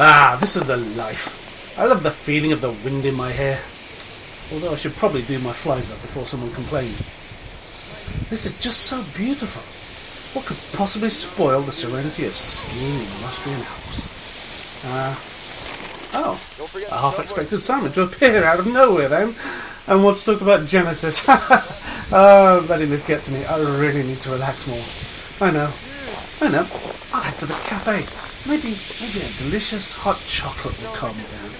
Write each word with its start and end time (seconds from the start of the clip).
Ah, 0.00 0.38
this 0.40 0.54
is 0.54 0.62
the 0.62 0.76
life. 0.76 1.34
I 1.76 1.84
love 1.86 2.04
the 2.04 2.12
feeling 2.12 2.52
of 2.52 2.60
the 2.60 2.70
wind 2.70 3.04
in 3.04 3.16
my 3.16 3.32
hair. 3.32 3.58
Although 4.52 4.70
I 4.72 4.76
should 4.76 4.94
probably 4.94 5.22
do 5.22 5.40
my 5.40 5.52
flies 5.52 5.90
up 5.90 6.00
before 6.02 6.24
someone 6.24 6.52
complains. 6.52 7.02
This 8.30 8.46
is 8.46 8.56
just 8.60 8.82
so 8.82 9.04
beautiful. 9.16 9.60
What 10.34 10.46
could 10.46 10.56
possibly 10.72 11.10
spoil 11.10 11.62
the 11.62 11.72
serenity 11.72 12.26
of 12.26 12.36
skiing 12.36 12.94
in 12.94 12.98
the 13.00 13.26
Austrian 13.26 13.60
Alps? 13.60 14.08
Ah. 14.84 15.20
oh. 16.14 16.40
A 16.92 16.96
half 16.96 17.18
expected 17.18 17.58
Simon 17.58 17.90
to 17.90 18.02
appear 18.02 18.44
out 18.44 18.60
of 18.60 18.68
nowhere 18.68 19.08
then 19.08 19.34
and 19.88 20.04
want 20.04 20.18
to 20.18 20.24
talk 20.24 20.40
about 20.42 20.68
Genesis. 20.68 21.24
oh, 21.28 22.64
letting 22.68 22.88
this 22.88 23.02
get 23.02 23.24
to 23.24 23.32
me. 23.32 23.44
I 23.46 23.58
really 23.58 24.04
need 24.04 24.20
to 24.20 24.30
relax 24.30 24.64
more. 24.68 24.84
I 25.40 25.50
know. 25.50 25.72
I 26.40 26.50
know. 26.50 26.68
I'll 27.12 27.20
head 27.20 27.36
to 27.40 27.46
the 27.46 27.54
cafe. 27.54 28.06
Maybe, 28.48 28.78
maybe 28.98 29.20
a 29.20 29.30
delicious 29.36 29.92
hot 29.92 30.18
chocolate 30.26 30.74
will 30.80 30.92
calm 30.94 31.14
me 31.18 31.22
down. 31.30 31.50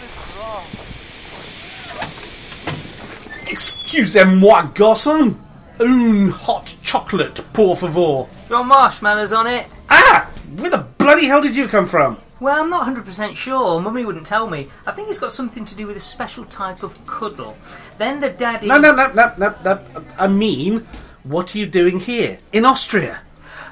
Excusez-moi, 3.47 4.63
garçon. 4.75 5.37
Un 5.81 6.31
hot 6.31 6.75
chocolate, 6.83 7.45
pour 7.53 7.77
favor. 7.77 8.27
Your 8.49 8.65
marshmallows 8.65 9.35
on 9.35 9.47
it? 9.47 9.67
Ah! 9.91 10.31
Where 10.57 10.71
the 10.71 10.87
bloody 10.97 11.27
hell 11.27 11.43
did 11.43 11.55
you 11.55 11.69
come 11.69 11.85
from? 11.85 12.17
Well, 12.41 12.63
I'm 12.63 12.71
not 12.71 12.87
100% 12.87 13.37
sure. 13.37 13.83
Mummy 13.83 14.07
wouldn't 14.07 14.27
tell 14.27 14.49
me. 14.49 14.69
I 14.87 14.93
think 14.93 15.11
it's 15.11 15.19
got 15.19 15.31
something 15.31 15.67
to 15.67 15.75
do 15.75 15.87
with 15.87 15.99
a 15.99 16.01
special 16.01 16.47
type 16.47 16.83
of 16.83 17.07
cuddle. 17.07 17.59
Then 17.99 18.19
the 18.19 18.31
daddy. 18.31 18.67
No, 18.67 18.79
no, 18.79 18.95
no, 18.95 19.13
no, 19.13 19.35
no, 19.37 19.55
no. 19.63 19.81
I 20.19 20.27
mean, 20.27 20.87
what 21.25 21.55
are 21.55 21.59
you 21.59 21.67
doing 21.67 22.01
here? 22.01 22.39
In 22.53 22.65
Austria? 22.65 23.21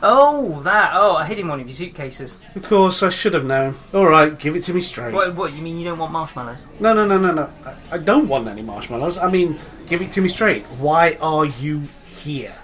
Oh, 0.02 0.61
that. 0.62 0.92
Oh, 0.94 1.16
I 1.16 1.25
hid 1.27 1.39
in 1.39 1.48
one 1.48 1.61
of 1.61 1.66
your 1.66 1.75
suitcases. 1.75 2.39
Of 2.55 2.62
course, 2.64 3.02
I 3.02 3.08
should 3.08 3.34
have 3.34 3.44
known. 3.44 3.75
Alright, 3.94 4.39
give 4.39 4.56
it 4.56 4.64
to 4.64 4.75
me 4.75 4.80
straight. 4.80 5.14
What, 5.14 5.34
what, 5.34 5.52
you 5.52 5.62
mean 5.62 5.78
you 5.78 5.84
don't 5.84 5.98
want 5.98 6.12
marshmallows? 6.12 6.58
No, 6.80 6.92
no, 6.94 7.06
no, 7.06 7.19
no, 7.19 7.33
no. 7.33 7.50
I, 7.64 7.75
I 7.92 7.98
don't 7.98 8.28
want 8.28 8.48
any 8.48 8.62
marshmallows. 8.62 9.19
I 9.19 9.30
mean, 9.30 9.58
give 9.86 10.02
it 10.02 10.12
to 10.12 10.20
me 10.20 10.28
straight. 10.28 10.64
Why 10.78 11.17
are 11.20 11.47
you 11.47 11.83
here? 12.06 12.55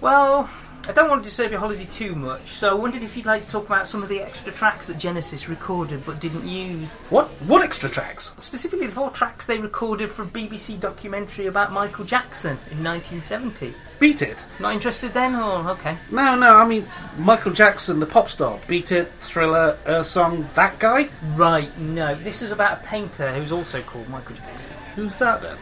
Well, 0.00 0.50
I 0.86 0.92
don't 0.92 1.08
want 1.08 1.22
to 1.22 1.28
disturb 1.28 1.50
your 1.50 1.60
holiday 1.60 1.86
too 1.86 2.14
much, 2.14 2.50
so 2.50 2.70
I 2.70 2.74
wondered 2.74 3.02
if 3.02 3.16
you'd 3.16 3.24
like 3.24 3.42
to 3.44 3.48
talk 3.48 3.64
about 3.66 3.86
some 3.86 4.02
of 4.02 4.10
the 4.10 4.20
extra 4.20 4.52
tracks 4.52 4.86
that 4.88 4.98
Genesis 4.98 5.48
recorded 5.48 6.04
but 6.04 6.20
didn't 6.20 6.46
use. 6.46 6.96
What? 7.08 7.28
What 7.46 7.64
extra 7.64 7.88
tracks? 7.88 8.34
Specifically, 8.36 8.86
the 8.86 8.92
four 8.92 9.10
tracks 9.10 9.46
they 9.46 9.58
recorded 9.58 10.10
for 10.10 10.24
a 10.24 10.26
BBC 10.26 10.78
documentary 10.78 11.46
about 11.46 11.72
Michael 11.72 12.04
Jackson 12.04 12.58
in 12.70 12.84
1970. 12.84 13.72
Beat 13.98 14.20
it. 14.20 14.44
Not 14.60 14.74
interested 14.74 15.14
then? 15.14 15.34
Or, 15.34 15.70
okay. 15.70 15.96
No, 16.10 16.36
no, 16.36 16.54
I 16.56 16.66
mean, 16.66 16.86
Michael 17.16 17.52
Jackson, 17.52 17.98
the 17.98 18.06
pop 18.06 18.28
star. 18.28 18.60
Beat 18.66 18.92
it, 18.92 19.10
Thriller, 19.20 19.78
Earth 19.86 20.06
Song, 20.06 20.46
that 20.54 20.78
guy? 20.78 21.08
Right, 21.34 21.76
no. 21.78 22.14
This 22.14 22.42
is 22.42 22.52
about 22.52 22.80
a 22.80 22.84
painter 22.84 23.32
who's 23.32 23.52
also 23.52 23.80
called 23.80 24.08
Michael 24.10 24.36
Jackson. 24.36 24.76
Who's 24.96 25.16
that 25.16 25.40
then? 25.40 25.56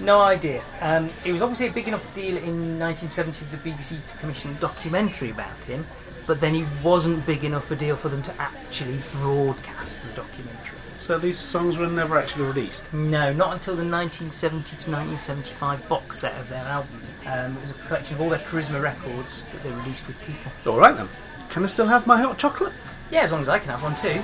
No 0.00 0.20
idea. 0.20 0.62
Um, 0.80 1.10
it 1.24 1.32
was 1.32 1.42
obviously 1.42 1.68
a 1.68 1.72
big 1.72 1.88
enough 1.88 2.14
deal 2.14 2.36
in 2.36 2.78
1970 2.78 3.44
for 3.44 3.56
the 3.56 3.70
BBC 3.70 4.04
to 4.06 4.16
commission 4.18 4.50
a 4.52 4.54
documentary 4.54 5.30
about 5.30 5.64
him, 5.64 5.86
but 6.26 6.40
then 6.40 6.54
he 6.54 6.66
wasn't 6.82 7.24
big 7.24 7.44
enough 7.44 7.70
a 7.70 7.76
deal 7.76 7.96
for 7.96 8.08
them 8.08 8.22
to 8.24 8.40
actually 8.40 8.98
broadcast 9.12 10.02
the 10.02 10.08
documentary. 10.14 10.76
So 10.98 11.18
these 11.18 11.38
songs 11.38 11.78
were 11.78 11.86
never 11.86 12.18
actually 12.18 12.46
released? 12.46 12.92
No, 12.92 13.32
not 13.32 13.52
until 13.52 13.74
the 13.74 13.84
1970 13.84 14.64
to 14.70 14.90
1975 14.90 15.88
box 15.88 16.18
set 16.18 16.34
of 16.38 16.48
their 16.48 16.64
albums. 16.64 17.12
Um, 17.26 17.56
it 17.56 17.62
was 17.62 17.70
a 17.70 17.74
collection 17.86 18.16
of 18.16 18.22
all 18.22 18.28
their 18.28 18.40
Charisma 18.40 18.82
records 18.82 19.44
that 19.52 19.62
they 19.62 19.70
released 19.70 20.06
with 20.06 20.20
Peter. 20.26 20.50
Alright 20.66 20.96
then. 20.96 21.08
Can 21.48 21.62
I 21.64 21.68
still 21.68 21.86
have 21.86 22.06
my 22.06 22.20
hot 22.20 22.38
chocolate? 22.38 22.72
Yeah, 23.10 23.20
as 23.20 23.32
long 23.32 23.40
as 23.40 23.48
I 23.48 23.58
can 23.58 23.70
have 23.70 23.82
one 23.82 23.94
too. 23.94 24.20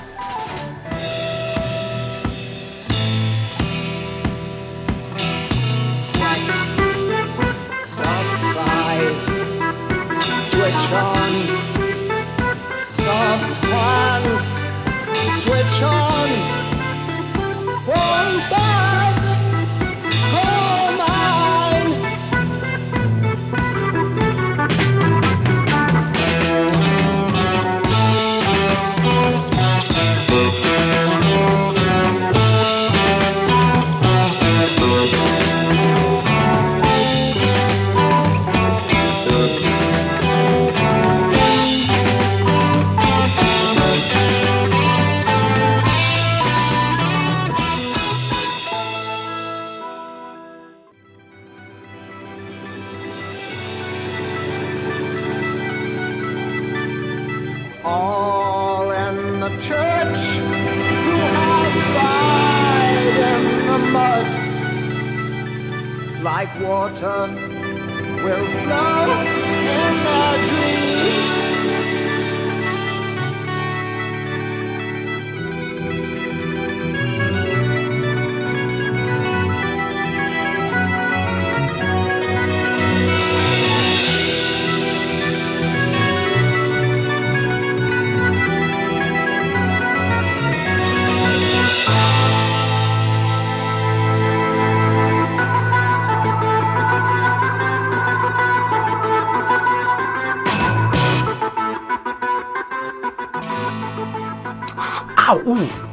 Switch 15.53 15.83
on, 15.83 16.12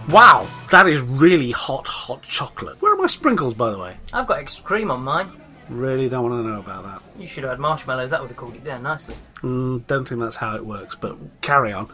Wow! 0.10 0.48
That 0.72 0.88
is 0.88 1.02
really 1.02 1.52
hot, 1.52 1.88
hot 1.88 2.24
chocolate. 2.24 2.82
Where 2.82 2.94
are 2.94 2.98
my 2.98 3.06
sprinkles, 3.06 3.54
by 3.54 3.70
the 3.70 3.78
way? 3.78 3.96
I've 4.12 4.26
got 4.26 4.40
extra 4.40 4.66
cream 4.66 4.90
on 4.90 5.04
mine. 5.04 5.30
Really 5.70 6.10
don't 6.10 6.28
want 6.28 6.44
to 6.44 6.50
know 6.50 6.60
about 6.60 6.84
that. 6.84 7.22
You 7.22 7.28
should 7.28 7.44
have 7.44 7.52
had 7.52 7.60
marshmallows, 7.60 8.10
that 8.10 8.20
would 8.20 8.30
have 8.30 8.38
cooled 8.38 8.56
it 8.56 8.64
down 8.64 8.82
nicely. 8.82 9.16
Mm, 9.42 9.86
don't 9.86 10.08
think 10.08 10.20
that's 10.20 10.36
how 10.36 10.56
it 10.56 10.66
works, 10.66 10.96
but 10.96 11.16
carry 11.42 11.74
on. 11.74 11.88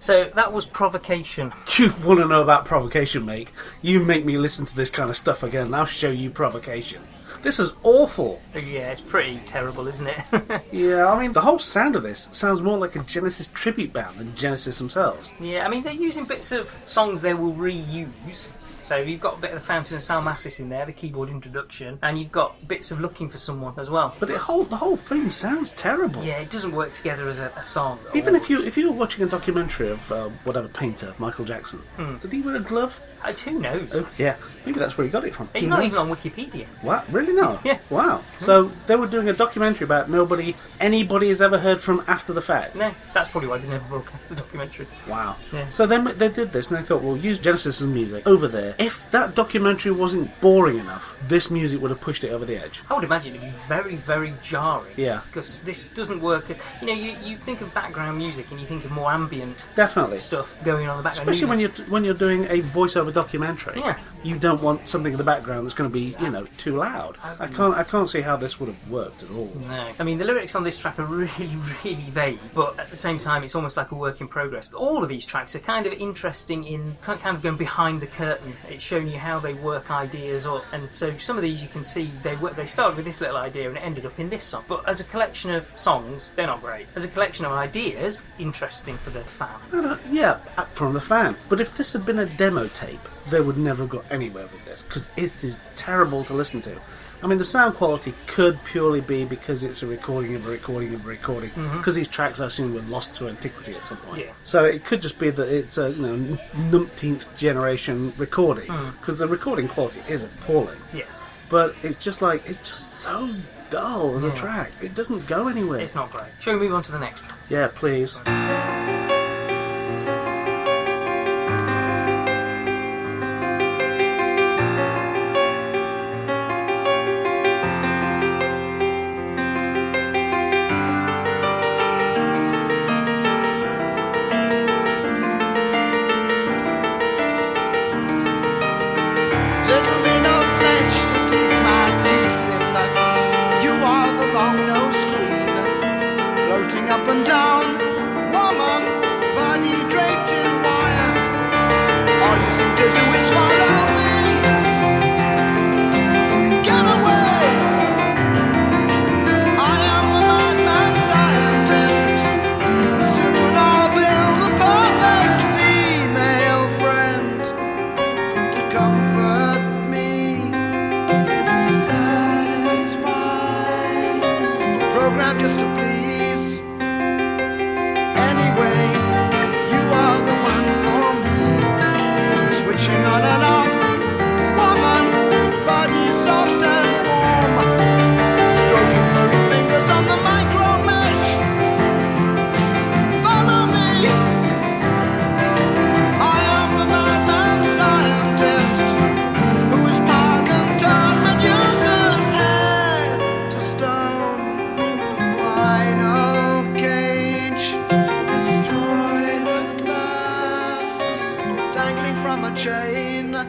So 0.00 0.24
that 0.34 0.52
was 0.52 0.66
provocation. 0.66 1.52
You 1.78 1.92
want 2.04 2.18
to 2.20 2.26
know 2.26 2.42
about 2.42 2.64
provocation, 2.64 3.24
mate? 3.24 3.48
You 3.80 4.00
make 4.00 4.24
me 4.24 4.38
listen 4.38 4.66
to 4.66 4.74
this 4.74 4.90
kind 4.90 5.08
of 5.08 5.16
stuff 5.16 5.44
again, 5.44 5.66
and 5.66 5.76
I'll 5.76 5.84
show 5.84 6.10
you 6.10 6.30
provocation. 6.30 7.00
This 7.46 7.60
is 7.60 7.74
awful. 7.84 8.42
Yeah, 8.56 8.90
it's 8.90 9.00
pretty 9.00 9.40
terrible, 9.46 9.86
isn't 9.86 10.08
it? 10.08 10.62
Yeah, 10.72 11.06
I 11.08 11.22
mean, 11.22 11.32
the 11.32 11.40
whole 11.40 11.60
sound 11.60 11.94
of 11.94 12.02
this 12.02 12.28
sounds 12.32 12.60
more 12.60 12.76
like 12.76 12.96
a 12.96 12.98
Genesis 13.04 13.46
tribute 13.54 13.92
band 13.92 14.18
than 14.18 14.34
Genesis 14.34 14.78
themselves. 14.78 15.32
yeah, 15.38 15.64
I 15.64 15.68
mean 15.68 15.84
they're 15.84 15.92
using 15.92 16.24
bits 16.24 16.50
of 16.50 16.76
songs 16.84 17.22
they 17.22 17.34
will 17.34 17.52
reuse. 17.52 18.48
So 18.86 18.98
you've 18.98 19.20
got 19.20 19.38
a 19.38 19.40
bit 19.40 19.50
of 19.50 19.56
the 19.56 19.66
Fountain 19.66 19.96
of 19.96 20.04
Salmacis 20.04 20.60
in 20.60 20.68
there, 20.68 20.86
the 20.86 20.92
keyboard 20.92 21.28
introduction, 21.28 21.98
and 22.02 22.16
you've 22.16 22.30
got 22.30 22.68
bits 22.68 22.92
of 22.92 23.00
Looking 23.00 23.28
for 23.28 23.36
Someone 23.36 23.74
as 23.78 23.90
well. 23.90 24.14
But 24.20 24.28
the 24.28 24.38
whole 24.38 24.62
the 24.62 24.76
whole 24.76 24.94
thing 24.94 25.28
sounds 25.28 25.72
terrible. 25.72 26.22
Yeah, 26.22 26.38
it 26.38 26.50
doesn't 26.50 26.70
work 26.70 26.92
together 26.92 27.28
as 27.28 27.40
a, 27.40 27.50
a 27.56 27.64
song. 27.64 27.98
Even 28.14 28.36
if 28.36 28.48
you 28.48 28.58
if 28.58 28.76
you 28.76 28.88
were 28.88 28.96
watching 28.96 29.24
a 29.24 29.26
documentary 29.26 29.90
of 29.90 30.12
uh, 30.12 30.28
whatever 30.44 30.68
painter 30.68 31.12
Michael 31.18 31.44
Jackson, 31.44 31.82
did 32.20 32.30
he 32.30 32.40
wear 32.42 32.54
a 32.54 32.60
glove? 32.60 33.00
Uh, 33.24 33.32
who 33.32 33.58
knows? 33.58 33.92
Oh 33.92 34.08
yeah, 34.18 34.36
maybe 34.64 34.78
that's 34.78 34.96
where 34.96 35.04
he 35.04 35.10
got 35.10 35.24
it 35.24 35.34
from. 35.34 35.48
He's 35.52 35.64
Who 35.64 35.70
not 35.70 35.80
knows? 35.80 35.86
even 35.86 35.98
on 35.98 36.08
Wikipedia. 36.16 36.66
What? 36.82 37.12
Really? 37.12 37.32
No. 37.32 37.58
Yeah. 37.66 37.78
Wow. 37.90 38.22
So 38.38 38.70
they 38.86 38.94
were 38.94 39.08
doing 39.08 39.28
a 39.28 39.32
documentary 39.32 39.86
about 39.86 40.08
nobody 40.08 40.54
anybody 40.78 41.26
has 41.28 41.42
ever 41.42 41.58
heard 41.58 41.80
from 41.80 42.04
after 42.06 42.32
the 42.32 42.40
fact. 42.40 42.76
No, 42.76 42.94
that's 43.12 43.28
probably 43.28 43.48
why 43.48 43.58
they 43.58 43.66
never 43.66 43.84
broadcast 43.88 44.28
the 44.28 44.36
documentary. 44.36 44.86
Wow. 45.08 45.34
Yeah. 45.52 45.68
So 45.70 45.84
then 45.86 46.04
they 46.16 46.28
did 46.28 46.52
this 46.52 46.70
and 46.70 46.78
they 46.78 46.84
thought, 46.86 47.02
we'll 47.02 47.16
use 47.16 47.40
Genesis' 47.40 47.80
music 47.80 48.24
over 48.24 48.46
there 48.46 48.75
If 48.78 49.10
that 49.12 49.34
documentary 49.34 49.92
wasn't 49.92 50.38
boring 50.40 50.78
enough, 50.78 51.16
this 51.28 51.50
music 51.50 51.80
would 51.80 51.90
have 51.90 52.00
pushed 52.00 52.24
it 52.24 52.30
over 52.30 52.44
the 52.44 52.56
edge. 52.62 52.82
I 52.90 52.94
would 52.94 53.04
imagine 53.04 53.34
it'd 53.34 53.46
be 53.46 53.54
very, 53.68 53.96
very 53.96 54.34
jarring. 54.42 54.92
Yeah. 54.96 55.20
Because 55.26 55.58
this 55.58 55.92
doesn't 55.94 56.20
work. 56.20 56.48
You 56.80 56.86
know, 56.86 56.92
you, 56.92 57.16
you 57.24 57.36
think 57.36 57.60
of 57.62 57.72
background 57.72 58.18
music 58.18 58.50
and 58.50 58.60
you 58.60 58.66
think 58.66 58.84
of 58.84 58.90
more 58.90 59.10
ambient 59.10 59.64
Definitely. 59.76 60.18
stuff 60.18 60.58
going 60.62 60.86
on 60.88 60.92
in 60.92 60.96
the 60.98 61.02
background. 61.04 61.28
Especially 61.30 61.48
when 61.48 61.60
you're 61.60 61.70
when 61.88 62.04
you're 62.04 62.14
doing 62.14 62.44
a 62.44 62.60
voiceover 62.62 63.12
documentary, 63.12 63.78
Yeah. 63.80 63.98
you 64.22 64.38
don't 64.38 64.62
want 64.62 64.88
something 64.88 65.12
in 65.12 65.18
the 65.18 65.24
background 65.24 65.64
that's 65.66 65.74
going 65.74 65.90
to 65.90 65.94
be 65.94 66.14
you 66.22 66.30
know 66.30 66.46
too 66.58 66.76
loud. 66.76 67.16
I 67.22 67.46
can't 67.46 67.74
I 67.74 67.82
can't 67.84 68.08
see 68.08 68.20
how 68.20 68.36
this 68.36 68.60
would 68.60 68.68
have 68.68 68.90
worked 68.90 69.22
at 69.22 69.30
all. 69.30 69.50
No. 69.68 69.88
I 69.98 70.02
mean, 70.02 70.18
the 70.18 70.24
lyrics 70.24 70.54
on 70.54 70.64
this 70.64 70.78
track 70.78 70.98
are 70.98 71.04
really, 71.06 71.56
really 71.82 71.94
vague, 72.10 72.38
but 72.54 72.78
at 72.78 72.90
the 72.90 72.96
same 72.96 73.18
time, 73.18 73.42
it's 73.42 73.54
almost 73.54 73.76
like 73.76 73.90
a 73.90 73.94
work 73.94 74.20
in 74.20 74.28
progress. 74.28 74.72
All 74.72 75.02
of 75.02 75.08
these 75.08 75.24
tracks 75.24 75.56
are 75.56 75.60
kind 75.60 75.86
of 75.86 75.92
interesting 75.94 76.64
in 76.64 76.96
kind 77.02 77.34
of 77.36 77.42
going 77.42 77.56
behind 77.56 78.00
the 78.02 78.06
curtain. 78.06 78.54
It's 78.68 78.84
showing 78.84 79.08
you 79.08 79.18
how 79.18 79.38
they 79.38 79.54
work 79.54 79.90
ideas, 79.90 80.46
or 80.46 80.62
and 80.72 80.92
so 80.92 81.16
some 81.18 81.36
of 81.36 81.42
these 81.42 81.62
you 81.62 81.68
can 81.68 81.84
see 81.84 82.10
they 82.22 82.34
they 82.56 82.66
started 82.66 82.96
with 82.96 83.04
this 83.04 83.20
little 83.20 83.36
idea 83.36 83.68
and 83.68 83.76
it 83.76 83.80
ended 83.80 84.06
up 84.06 84.18
in 84.18 84.28
this 84.28 84.44
song. 84.44 84.64
But 84.68 84.88
as 84.88 85.00
a 85.00 85.04
collection 85.04 85.50
of 85.50 85.66
songs, 85.76 86.30
they're 86.36 86.46
not 86.46 86.60
great. 86.60 86.86
As 86.94 87.04
a 87.04 87.08
collection 87.08 87.44
of 87.44 87.52
ideas, 87.52 88.24
interesting 88.38 88.96
for 88.96 89.10
the 89.10 89.22
fan. 89.24 89.98
Yeah, 90.10 90.38
uh, 90.56 90.64
from 90.66 90.94
the 90.94 91.00
fan. 91.00 91.36
But 91.48 91.60
if 91.60 91.76
this 91.76 91.92
had 91.92 92.06
been 92.06 92.18
a 92.18 92.26
demo 92.26 92.68
tape, 92.68 93.00
they 93.30 93.40
would 93.40 93.58
never 93.58 93.84
have 93.84 93.90
got 93.90 94.04
anywhere 94.10 94.46
with 94.52 94.64
this 94.64 94.82
because 94.82 95.08
it 95.16 95.44
is 95.44 95.60
terrible 95.74 96.24
to 96.24 96.34
listen 96.34 96.60
to. 96.62 96.80
I 97.22 97.26
mean, 97.26 97.38
the 97.38 97.44
sound 97.44 97.74
quality 97.76 98.14
could 98.26 98.62
purely 98.64 99.00
be 99.00 99.24
because 99.24 99.64
it's 99.64 99.82
a 99.82 99.86
recording 99.86 100.34
of 100.34 100.46
a 100.46 100.50
recording 100.50 100.94
of 100.94 101.04
a 101.04 101.08
recording. 101.08 101.50
Mm-hmm. 101.50 101.78
Because 101.78 101.94
these 101.94 102.08
tracks, 102.08 102.40
I 102.40 102.46
assume, 102.46 102.74
were 102.74 102.80
lost 102.82 103.14
to 103.16 103.28
antiquity 103.28 103.74
at 103.74 103.84
some 103.84 103.98
point. 103.98 104.24
Yeah. 104.24 104.32
So 104.42 104.64
it 104.64 104.84
could 104.84 105.00
just 105.00 105.18
be 105.18 105.30
that 105.30 105.48
it's 105.48 105.78
a 105.78 105.90
you 105.90 106.02
know 106.02 106.38
numpteenth 106.70 107.34
generation 107.36 108.12
recording 108.16 108.68
mm-hmm. 108.68 108.90
because 108.98 109.18
the 109.18 109.26
recording 109.26 109.68
quality 109.68 110.00
is 110.08 110.22
appalling. 110.22 110.78
Yeah. 110.92 111.04
But 111.48 111.74
it's 111.82 112.04
just 112.04 112.22
like 112.22 112.42
it's 112.46 112.68
just 112.68 113.00
so 113.00 113.34
dull 113.70 114.16
as 114.16 114.24
a 114.24 114.32
track. 114.32 114.72
It 114.82 114.94
doesn't 114.94 115.26
go 115.26 115.48
anywhere. 115.48 115.80
It's 115.80 115.94
not 115.94 116.10
great. 116.12 116.26
Shall 116.40 116.54
we 116.54 116.60
move 116.60 116.74
on 116.74 116.82
to 116.84 116.92
the 116.92 116.98
next 116.98 117.20
track? 117.20 117.38
Yeah, 117.48 117.68
please. 117.72 118.20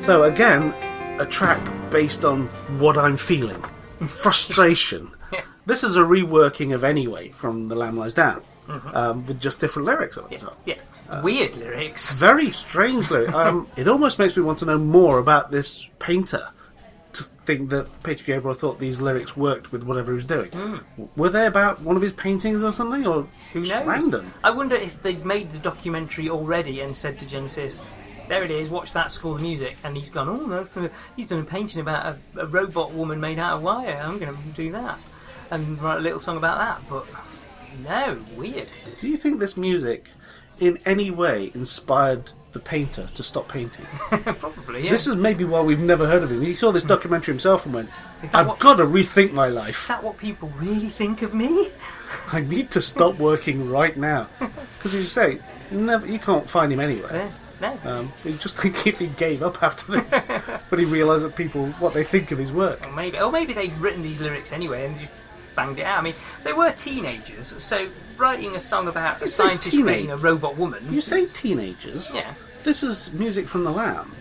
So 0.08 0.24
again, 0.24 0.74
a 1.20 1.26
track 1.26 1.60
based 1.92 2.24
on 2.24 2.48
what 2.80 2.98
I'm 2.98 3.18
feeling, 3.18 3.62
frustration. 4.08 5.12
Yeah. 5.34 5.42
This 5.66 5.84
is 5.84 5.98
a 5.98 6.00
reworking 6.00 6.74
of 6.74 6.86
Anyway 6.86 7.32
from 7.32 7.68
The 7.68 7.76
Lamb 7.76 7.98
Lies 7.98 8.14
Down, 8.14 8.42
um, 8.94 9.26
with 9.26 9.42
just 9.42 9.60
different 9.60 9.86
lyrics 9.86 10.16
on 10.18 10.24
the 10.24 10.30
Yeah. 10.32 10.38
top. 10.38 10.58
yeah. 10.66 11.22
Weird 11.22 11.58
lyrics. 11.58 12.14
Very 12.14 12.50
strange 12.52 13.12
lyrics. 13.12 13.34
Um, 13.34 13.68
it 13.76 13.90
almost 13.90 14.18
makes 14.18 14.38
me 14.38 14.44
want 14.44 14.60
to 14.60 14.66
know 14.66 14.78
more 14.78 15.20
about 15.20 15.52
this 15.52 15.90
painter. 16.00 16.48
To 17.12 17.24
think 17.24 17.70
that 17.72 17.88
Peter 18.04 18.24
Gabriel 18.24 18.54
thought 18.54 18.80
these 18.80 19.02
lyrics 19.02 19.36
worked 19.36 19.74
with 19.74 19.84
whatever 19.84 20.14
he 20.14 20.16
was 20.16 20.26
doing. 20.26 20.50
Were 21.18 21.30
they 21.30 21.46
about 21.46 21.82
one 21.82 21.98
of 21.98 22.02
his 22.02 22.14
paintings 22.14 22.64
or 22.64 22.72
something, 22.72 23.06
or 23.06 23.28
Who 23.52 23.66
just 23.66 23.76
knows? 23.76 23.86
random? 23.86 24.34
I 24.46 24.52
wonder 24.52 24.78
if 24.78 25.04
they'd 25.04 25.26
made 25.26 25.52
the 25.52 25.60
documentary 25.60 26.30
already 26.30 26.80
and 26.80 26.96
said 26.96 27.20
to 27.20 27.26
Genesis, 27.28 27.82
"There 28.28 28.44
it 28.44 28.52
is. 28.52 28.70
Watch 28.70 28.94
that 28.94 29.12
School 29.12 29.36
of 29.36 29.42
Music." 29.42 29.78
And 29.84 29.96
he's 29.96 30.10
gone, 30.10 30.30
"Oh, 30.30 30.48
that's 30.48 30.76
a, 30.78 30.90
he's 31.16 31.28
done 31.28 31.40
a 31.40 31.44
painting 31.44 31.82
about 31.82 32.06
a, 32.06 32.42
a 32.42 32.46
robot 32.46 32.94
woman 32.94 33.20
made 33.20 33.40
out 33.40 33.58
of 33.58 33.64
wire. 33.64 34.02
I'm 34.04 34.20
going 34.20 34.36
to 34.36 34.42
do 34.56 34.72
that 34.72 34.98
and 35.50 35.82
write 35.82 35.98
a 35.98 36.02
little 36.02 36.20
song 36.20 36.38
about 36.38 36.60
that." 36.60 36.90
But 36.90 37.06
no, 37.84 38.20
weird. 38.36 38.70
Do 39.00 39.08
you 39.08 39.18
think 39.18 39.40
this 39.40 39.58
music, 39.58 40.10
in 40.60 40.80
any 40.86 41.12
way, 41.12 41.52
inspired 41.54 42.32
the 42.52 42.60
painter 42.60 43.08
to 43.14 43.24
stop 43.24 43.48
painting? 43.48 43.86
Probably. 44.10 44.86
Yeah. 44.86 44.92
This 44.92 45.08
is 45.08 45.16
maybe 45.16 45.44
why 45.44 45.62
we've 45.62 45.82
never 45.82 46.08
heard 46.08 46.24
of 46.24 46.32
him. 46.32 46.42
He 46.42 46.54
saw 46.54 46.72
this 46.72 46.84
hmm. 46.84 46.90
documentary 46.90 47.34
himself 47.34 47.66
and 47.66 47.76
went, 47.76 47.90
I've 48.34 48.48
what- 48.48 48.60
got 48.60 48.76
to 48.76 48.86
rethink 48.86 49.32
my 49.32 49.48
life. 49.48 49.82
Is 49.82 49.88
that 49.88 50.04
what 50.04 50.18
people 50.18 50.50
really 50.58 50.90
think 50.90 51.22
of 51.22 51.34
me? 51.34 51.70
I 52.32 52.42
need 52.42 52.72
to 52.72 52.82
stop 52.82 53.18
working 53.18 53.70
right 53.70 53.96
now. 53.96 54.28
Because 54.78 54.94
as 54.94 55.02
you 55.02 55.10
say, 55.10 55.40
never, 55.72 56.06
you 56.06 56.20
can't 56.20 56.48
find 56.48 56.72
him 56.72 56.80
anywhere. 56.80 57.12
Yeah, 57.12 57.32
no. 57.62 57.78
Um, 57.86 58.12
just 58.40 58.58
think 58.58 58.86
if 58.88 59.00
he 59.00 59.08
gave 59.08 59.42
up 59.44 59.62
after 59.64 60.00
this, 60.02 60.24
but 60.70 60.80
he 60.80 60.86
realised 60.86 61.24
that 61.26 61.36
people, 61.36 61.68
what 61.74 61.94
they 61.94 62.04
think 62.04 62.32
of 62.32 62.38
his 62.38 62.52
work. 62.52 62.86
Or 62.88 62.92
maybe, 62.92 63.20
or 63.20 63.32
maybe 63.32 63.54
they'd 63.54 63.74
written 63.78 64.02
these 64.02 64.22
lyrics 64.22 64.52
anyway 64.54 64.86
and 64.86 65.00
just 65.00 65.12
banged 65.56 65.80
it 65.80 65.84
out. 65.86 66.00
I 66.00 66.02
mean, 66.02 66.16
they 66.44 66.54
were 66.54 66.72
teenagers, 66.72 67.48
so 67.62 67.90
writing 68.18 68.56
a 68.56 68.62
song 68.62 68.88
about 68.88 69.18
a 69.18 69.26
You 69.26 69.28
say 69.28 69.44
scientist 69.44 69.72
teenage- 69.72 69.86
creating 69.86 70.12
a 70.12 70.18
robot 70.18 70.56
woman. 70.58 70.92
You 70.94 71.02
say 71.02 71.26
teenagers. 71.26 72.12
yeah. 72.14 72.34
This 72.64 72.84
is 72.84 73.12
music 73.14 73.48
from 73.48 73.64
the 73.64 73.72
Lamb. 73.72 74.14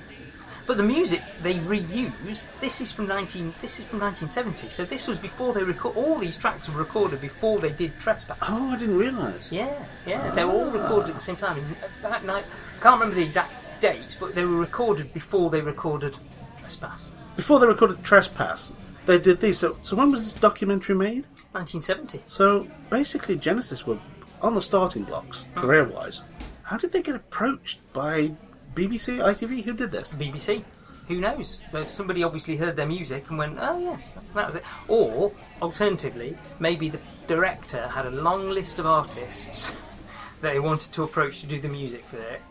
But 0.67 0.79
the 0.79 0.83
music 0.83 1.23
they 1.43 1.55
reused, 1.55 2.59
this 2.59 2.81
is 2.81 2.91
from 2.91 3.07
19. 3.07 3.55
This 3.61 3.79
is 3.79 3.85
from 3.85 4.01
1970. 4.01 4.69
So 4.71 4.85
this 4.85 5.07
was 5.07 5.17
before 5.19 5.53
they 5.55 5.63
record. 5.63 5.97
All 5.97 6.17
these 6.17 6.37
tracks 6.37 6.69
were 6.69 6.79
recorded 6.79 7.21
before 7.21 7.61
they 7.61 7.71
did 7.71 7.97
Trespass. 8.01 8.37
Oh, 8.43 8.71
I 8.73 8.77
didn't 8.77 8.99
realise. 8.99 9.53
Yeah, 9.53 9.73
yeah, 10.07 10.31
they 10.33 10.45
were 10.45 10.51
all 10.53 10.71
recorded 10.71 11.11
at 11.11 11.15
the 11.17 11.21
same 11.21 11.37
time. 11.37 11.59
In 11.59 11.77
about 12.01 12.25
night, 12.25 12.45
I 12.77 12.79
can't 12.79 13.01
remember 13.01 13.17
the 13.17 13.25
exact 13.25 13.53
dates, 13.81 14.17
but 14.17 14.35
they 14.35 14.45
were 14.45 14.57
recorded 14.57 15.13
before 15.15 15.49
they 15.49 15.61
recorded 15.61 16.15
Trespass. 16.59 17.13
Before 17.37 17.59
they 17.59 17.67
recorded 17.67 18.05
Trespass, 18.05 18.73
they 19.07 19.19
did 19.19 19.41
these. 19.41 19.59
So, 19.59 19.79
so 19.83 19.97
when 19.97 20.11
was 20.11 20.23
this 20.23 20.33
documentary 20.35 20.95
made? 20.95 21.27
1970. 21.53 22.23
So 22.27 22.67
basically, 22.91 23.37
Genesis 23.37 23.87
were 23.87 23.99
on 24.43 24.55
the 24.55 24.63
starting 24.63 25.05
blocks, 25.05 25.45
hmm. 25.45 25.61
career 25.61 25.85
wise. 25.85 26.25
How 26.63 26.77
did 26.77 26.93
they 26.93 27.03
get 27.03 27.15
approached 27.15 27.81
by 27.93 28.33
BBC, 28.75 29.19
ITV? 29.19 29.65
Who 29.65 29.73
did 29.73 29.91
this? 29.91 30.15
BBC. 30.15 30.63
Who 31.09 31.21
knows? 31.21 31.63
Somebody 31.85 32.25
obviously 32.25 32.57
heard 32.57 32.75
their 32.75 32.87
music 32.87 33.31
and 33.31 33.39
went, 33.39 33.59
oh 33.61 33.79
yeah, 33.79 33.97
that 34.35 34.47
was 34.47 34.57
it. 34.57 34.65
Or, 34.89 35.33
alternatively, 35.63 36.37
maybe 36.59 36.89
the 36.89 36.99
director 37.29 37.87
had 37.87 38.07
a 38.07 38.11
long 38.11 38.51
list 38.51 38.81
of 38.81 38.87
artists 38.87 39.75
that 40.41 40.55
he 40.55 40.59
wanted 40.59 40.93
to 40.93 41.05
approach 41.05 41.41
to 41.43 41.47
do 41.47 41.61
the 41.61 41.69
music 41.69 42.05
for 42.05 42.19
it, 42.19 42.43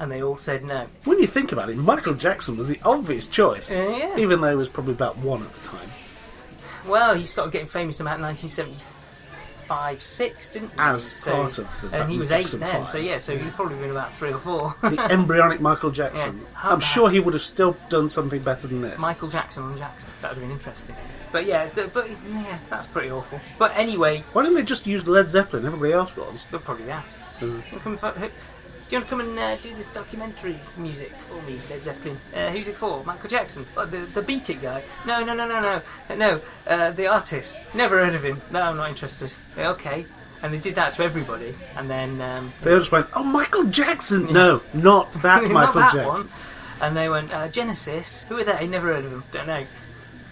and 0.00 0.10
they 0.12 0.22
all 0.22 0.36
said 0.36 0.64
no. 0.64 0.86
When 1.04 1.18
you 1.18 1.26
think 1.26 1.52
about 1.52 1.70
it, 1.70 1.76
Michael 1.76 2.14
Jackson 2.14 2.56
was 2.56 2.68
the 2.68 2.78
obvious 2.84 3.26
choice, 3.26 3.70
Uh, 3.70 3.74
yeah. 3.98 4.16
even 4.18 4.40
though 4.40 4.50
he 4.50 4.56
was 4.56 4.68
probably 4.68 4.92
about 4.94 5.16
one 5.18 5.42
at 5.42 5.52
the 5.54 5.68
time. 5.68 5.88
Well, 6.86 7.14
he 7.14 7.24
started 7.26 7.52
getting 7.52 7.66
famous 7.68 8.00
about 8.00 8.18
1975, 8.20 10.02
six, 10.02 10.50
didn't 10.50 10.70
he? 10.70 10.74
As 10.78 11.24
part 11.26 11.58
of 11.58 11.80
the 11.82 12.00
and 12.00 12.10
he 12.10 12.18
was 12.18 12.30
Jackson 12.30 12.62
eight 12.62 12.66
then. 12.66 12.80
five. 12.84 12.88
So 12.88 12.98
yeah, 12.98 13.18
so 13.18 13.36
he'd 13.36 13.52
probably 13.54 13.76
been 13.78 13.90
about 13.90 14.16
three 14.16 14.32
or 14.32 14.38
four. 14.38 14.74
the 14.82 14.98
embryonic 15.10 15.60
Michael 15.60 15.90
Jackson. 15.90 16.40
Yeah. 16.40 16.46
I'm 16.70 16.78
bad? 16.78 16.84
sure 16.86 17.10
he 17.10 17.20
would 17.20 17.34
have 17.34 17.42
still 17.42 17.76
done 17.90 18.08
something 18.08 18.40
better 18.40 18.66
than 18.68 18.80
this. 18.80 18.98
Michael 18.98 19.28
Jackson 19.28 19.64
on 19.64 19.76
Jackson. 19.76 20.10
That 20.22 20.28
would 20.30 20.38
have 20.38 20.44
been 20.48 20.52
interesting. 20.56 20.96
But 21.30 21.44
yeah, 21.44 21.68
but 21.92 22.08
yeah, 22.32 22.58
that's 22.70 22.86
pretty 22.86 23.10
awful. 23.10 23.38
But 23.58 23.72
anyway, 23.76 24.24
Why 24.32 24.42
didn't 24.42 24.56
they 24.56 24.62
just 24.62 24.86
use 24.86 25.06
Led 25.06 25.28
Zeppelin? 25.28 25.66
Everybody 25.66 25.92
else 25.92 26.16
was. 26.16 26.46
they'll 26.50 26.60
probably 26.60 26.90
ask. 26.90 27.20
Mm. 27.40 27.60
You 28.90 28.98
come 28.98 28.98
fo- 28.98 28.98
who- 28.98 28.98
Do 28.98 28.98
you 28.98 28.98
want 28.98 29.04
to 29.04 29.10
come 29.10 29.20
and 29.20 29.38
uh, 29.38 29.56
do 29.56 29.74
this 29.74 29.88
documentary 29.88 30.58
music 30.76 31.12
for 31.28 31.40
me, 31.42 31.58
Led 31.70 31.82
Zeppelin? 31.84 32.18
Uh, 32.34 32.50
who's 32.50 32.68
it 32.68 32.76
for? 32.76 33.04
Michael 33.04 33.28
Jackson? 33.28 33.66
Oh, 33.76 33.84
the, 33.86 33.98
the 33.98 34.22
Beat 34.22 34.48
It 34.50 34.62
guy? 34.62 34.82
No, 35.06 35.22
no, 35.24 35.34
no, 35.34 35.46
no, 35.48 35.60
no. 36.08 36.14
No, 36.16 36.40
uh, 36.66 36.90
the 36.92 37.06
artist. 37.06 37.60
Never 37.74 38.04
heard 38.04 38.14
of 38.14 38.22
him. 38.24 38.40
No, 38.50 38.62
I'm 38.62 38.76
not 38.76 38.88
interested. 38.88 39.32
Okay. 39.56 40.06
And 40.42 40.54
they 40.54 40.58
did 40.58 40.74
that 40.76 40.94
to 40.94 41.02
everybody. 41.02 41.54
And 41.76 41.90
then. 41.90 42.20
Um, 42.20 42.52
They 42.62 42.72
all 42.72 42.78
just 42.78 42.92
went, 42.92 43.08
"Oh, 43.14 43.24
Michael 43.24 43.64
Jackson." 43.64 44.32
No, 44.32 44.62
not 44.72 45.12
that 45.14 45.42
Not 45.42 45.52
Michael 45.52 45.80
that 45.80 45.94
Jackson. 45.94 46.06
one. 46.06 46.28
And 46.80 46.96
they 46.96 47.08
went, 47.08 47.32
uh, 47.32 47.48
Genesis, 47.48 48.22
who 48.28 48.38
are 48.38 48.44
they? 48.44 48.66
Never 48.68 48.94
heard 48.94 49.04
of 49.04 49.10
them. 49.10 49.24
Don't 49.32 49.48
know. 49.48 49.66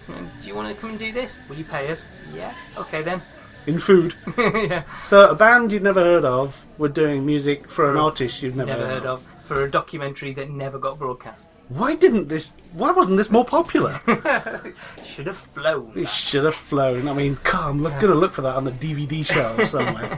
"Uh, 0.09 0.13
Do 0.41 0.47
you 0.49 0.55
want 0.55 0.73
to 0.73 0.81
come 0.81 0.91
and 0.91 0.99
do 0.99 1.11
this? 1.11 1.39
Will 1.49 1.57
you 1.57 1.65
pay 1.65 1.91
us? 1.91 2.05
Yeah. 2.33 2.55
Okay 2.77 3.03
then. 3.03 3.21
In 3.67 3.79
food. 3.79 4.15
yeah. 4.39 4.85
So 5.05 5.31
a 5.31 5.35
band 5.35 5.73
you'd 5.73 5.83
never 5.83 6.01
heard 6.03 6.25
of 6.25 6.65
were 6.79 6.89
doing 6.89 7.27
music 7.27 7.69
for 7.69 7.91
an 7.91 7.97
artist 7.97 8.43
you've 8.43 8.57
never, 8.57 8.71
Never 8.73 8.87
heard 8.87 9.07
of. 9.07 9.23
For 9.45 9.65
a 9.65 9.71
documentary 9.71 10.33
that 10.35 10.51
never 10.51 10.79
got 10.79 10.99
broadcast. 10.99 11.49
Why 11.69 11.97
didn't 11.97 12.29
this? 12.29 12.55
Why 12.73 12.93
wasn't 12.93 13.17
this 13.17 13.29
more 13.29 13.45
popular? 13.45 13.91
Should 15.05 15.27
have 15.27 15.37
flown. 15.37 15.93
it 15.97 16.09
should 16.09 16.45
have 16.45 16.55
flown. 16.55 17.09
I 17.09 17.13
mean, 17.13 17.37
I'm 17.53 17.83
look, 17.83 17.99
gonna 17.99 18.15
look 18.15 18.35
for 18.35 18.43
that 18.43 18.55
on 18.55 18.65
the 18.65 18.71
DVD 18.71 19.25
shelf 19.27 19.65
somewhere. 19.67 20.17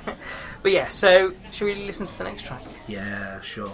But 0.62 0.72
yeah, 0.72 0.88
so 0.88 1.32
should 1.50 1.64
we 1.64 1.74
listen 1.86 2.06
to 2.06 2.18
the 2.18 2.24
next 2.24 2.44
track? 2.44 2.60
yeah, 2.86 3.40
sure. 3.40 3.72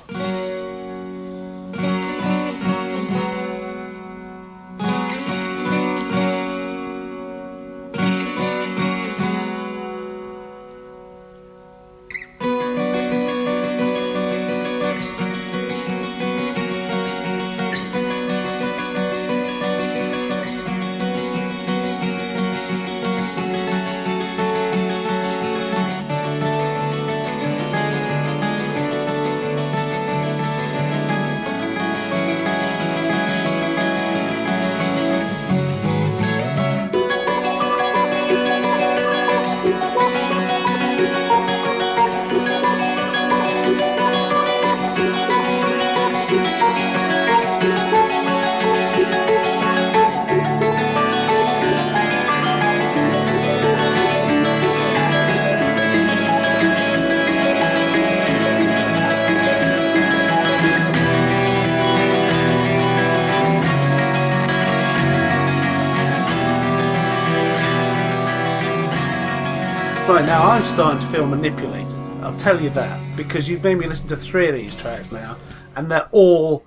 Now, 70.35 70.51
I'm 70.51 70.65
starting 70.65 70.99
to 70.99 71.07
feel 71.07 71.27
manipulated. 71.27 71.97
I'll 72.21 72.37
tell 72.37 72.61
you 72.61 72.69
that 72.71 73.17
because 73.17 73.49
you've 73.49 73.63
made 73.63 73.77
me 73.77 73.87
listen 73.87 74.09
to 74.09 74.17
three 74.17 74.49
of 74.49 74.55
these 74.57 74.75
tracks 74.75 75.13
now, 75.13 75.37
and 75.77 75.89
they're 75.89 76.09
all 76.11 76.65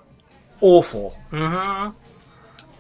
awful. 0.61 1.17
Mm-hmm. 1.33 1.89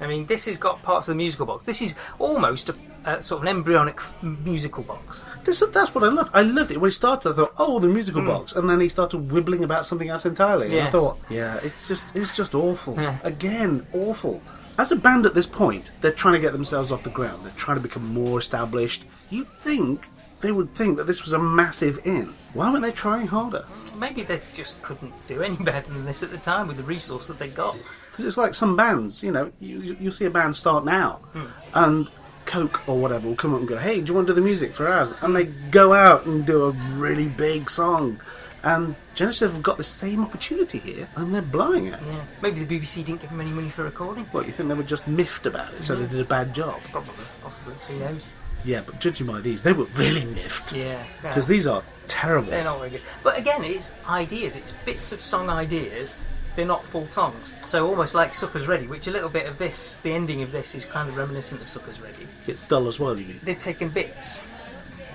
I 0.01 0.07
mean, 0.07 0.27
this 0.27 0.45
has 0.45 0.55
got 0.57 0.81
parts 0.83 1.09
of 1.09 1.15
the 1.15 1.17
musical 1.17 1.45
box. 1.45 1.65
This 1.65 1.81
is 1.81 1.93
almost 2.19 2.69
a, 2.69 2.75
a 3.03 3.21
sort 3.21 3.41
of 3.41 3.49
an 3.49 3.57
embryonic 3.57 3.99
musical 4.21 4.81
box. 4.83 5.25
This, 5.43 5.61
that's 5.73 5.93
what 5.93 6.05
I 6.05 6.07
loved. 6.07 6.31
I 6.33 6.43
loved 6.43 6.71
it 6.71 6.77
when 6.77 6.89
he 6.89 6.93
started. 6.93 7.31
I 7.31 7.33
thought, 7.33 7.53
oh, 7.57 7.79
the 7.79 7.87
musical 7.89 8.23
box, 8.23 8.53
and 8.53 8.69
then 8.69 8.79
he 8.79 8.87
started 8.87 9.27
wibbling 9.27 9.63
about 9.65 9.85
something 9.85 10.07
else 10.07 10.25
entirely. 10.25 10.67
And 10.67 10.79
I 10.79 10.85
Hmm. 10.85 10.91
Thought, 10.97 11.19
yeah, 11.29 11.59
it's 11.63 11.89
just, 11.89 12.05
it's 12.15 12.33
just 12.33 12.55
awful. 12.55 12.95
Yeah. 12.95 13.17
Again, 13.23 13.85
awful. 13.91 14.41
As 14.77 14.93
a 14.93 14.95
band 14.95 15.25
at 15.25 15.33
this 15.33 15.47
point, 15.47 15.91
they're 15.99 16.13
trying 16.13 16.35
to 16.35 16.39
get 16.39 16.53
themselves 16.53 16.93
off 16.93 17.03
the 17.03 17.09
ground. 17.09 17.43
They're 17.43 17.51
trying 17.57 17.75
to 17.75 17.83
become 17.83 18.13
more 18.13 18.39
established. 18.39 19.03
You'd 19.29 19.51
think 19.59 20.07
they 20.41 20.51
would 20.51 20.73
think 20.73 20.97
that 20.97 21.07
this 21.07 21.23
was 21.23 21.33
a 21.33 21.39
massive 21.39 21.99
in. 22.05 22.33
Why 22.53 22.69
weren't 22.71 22.83
they 22.83 22.91
trying 22.91 23.27
harder? 23.27 23.65
Maybe 23.95 24.21
they 24.23 24.39
just 24.53 24.81
couldn't 24.83 25.13
do 25.27 25.41
any 25.41 25.55
better 25.57 25.91
than 25.91 26.05
this 26.05 26.21
at 26.23 26.29
the 26.31 26.37
time 26.37 26.67
with 26.67 26.77
the 26.77 26.83
resource 26.83 27.27
that 27.27 27.39
they 27.39 27.49
got. 27.49 27.75
Because 28.11 28.25
it's 28.25 28.37
like 28.37 28.53
some 28.53 28.75
bands, 28.75 29.23
you 29.23 29.31
know, 29.31 29.51
you, 29.59 29.79
you- 29.81 29.97
you'll 29.99 30.11
see 30.11 30.25
a 30.25 30.29
band 30.29 30.55
start 30.55 30.85
now, 30.85 31.13
Hmm. 31.33 31.45
and 31.73 32.07
Coke 32.45 32.87
or 32.87 32.97
whatever 32.97 33.27
will 33.27 33.35
come 33.35 33.53
up 33.53 33.59
and 33.59 33.67
go, 33.67 33.77
hey, 33.77 33.99
do 33.99 34.07
you 34.11 34.13
want 34.13 34.27
to 34.27 34.33
do 34.33 34.39
the 34.39 34.45
music 34.45 34.73
for 34.73 34.87
ours? 34.87 35.13
And 35.21 35.35
they 35.35 35.45
go 35.45 35.93
out 35.93 36.25
and 36.25 36.45
do 36.45 36.65
a 36.65 36.69
really 36.95 37.27
big 37.27 37.69
song. 37.69 38.21
And 38.63 38.95
Genesis 39.15 39.51
have 39.51 39.61
got 39.63 39.77
the 39.77 39.83
same 39.83 40.23
opportunity 40.23 40.79
here, 40.79 41.07
and 41.15 41.33
they're 41.33 41.41
blowing 41.41 41.87
it. 41.87 41.99
Yeah. 42.05 42.21
Maybe 42.41 42.63
the 42.63 42.79
BBC 42.79 43.03
didn't 43.05 43.21
give 43.21 43.29
them 43.31 43.41
any 43.41 43.51
money 43.51 43.69
for 43.69 43.83
recording. 43.83 44.25
What, 44.25 44.45
you 44.47 44.53
think 44.53 44.69
they 44.69 44.75
were 44.75 44.83
just 44.83 45.07
miffed 45.07 45.45
about 45.45 45.73
it, 45.73 45.83
so 45.83 45.95
Hmm. 45.95 46.03
they 46.03 46.07
did 46.09 46.19
a 46.21 46.25
bad 46.25 46.53
job? 46.53 46.79
Probably, 46.91 47.13
possibly. 47.43 47.73
Who 47.87 47.99
knows? 47.99 48.27
Yeah, 48.63 48.81
but 48.85 48.99
judging 48.99 49.27
by 49.27 49.41
these, 49.41 49.63
they 49.63 49.73
were 49.73 49.85
really 49.95 50.25
miffed. 50.25 50.73
Yeah. 50.73 51.03
yeah. 51.23 51.29
Because 51.29 51.47
these 51.47 51.67
are 51.67 51.83
terrible. 52.07 52.49
They're 52.51 52.63
not 52.63 52.79
very 52.79 52.91
good. 52.91 53.01
But 53.23 53.37
again, 53.37 53.63
it's 53.63 53.95
ideas. 54.07 54.55
It's 54.55 54.73
bits 54.85 55.11
of 55.11 55.21
song 55.21 55.49
ideas. 55.49 56.17
They're 56.55 56.65
not 56.65 56.83
full 56.83 57.07
songs. 57.09 57.53
So 57.65 57.87
almost 57.87 58.15
like 58.15 58.33
Supper's 58.33 58.67
Ready, 58.67 58.87
which 58.87 59.07
a 59.07 59.11
little 59.11 59.29
bit 59.29 59.45
of 59.45 59.57
this, 59.57 59.99
the 59.99 60.11
ending 60.11 60.41
of 60.41 60.51
this, 60.51 60.73
is 60.73 60.85
kind 60.85 61.07
of 61.07 61.15
reminiscent 61.15 61.61
of 61.61 61.69
Supper's 61.69 62.01
Ready. 62.01 62.27
It's 62.47 62.59
dull 62.61 62.87
as 62.87 62.99
well, 62.99 63.17
you 63.17 63.25
mean? 63.25 63.39
They've 63.43 63.59
taken 63.59 63.89
bits 63.89 64.41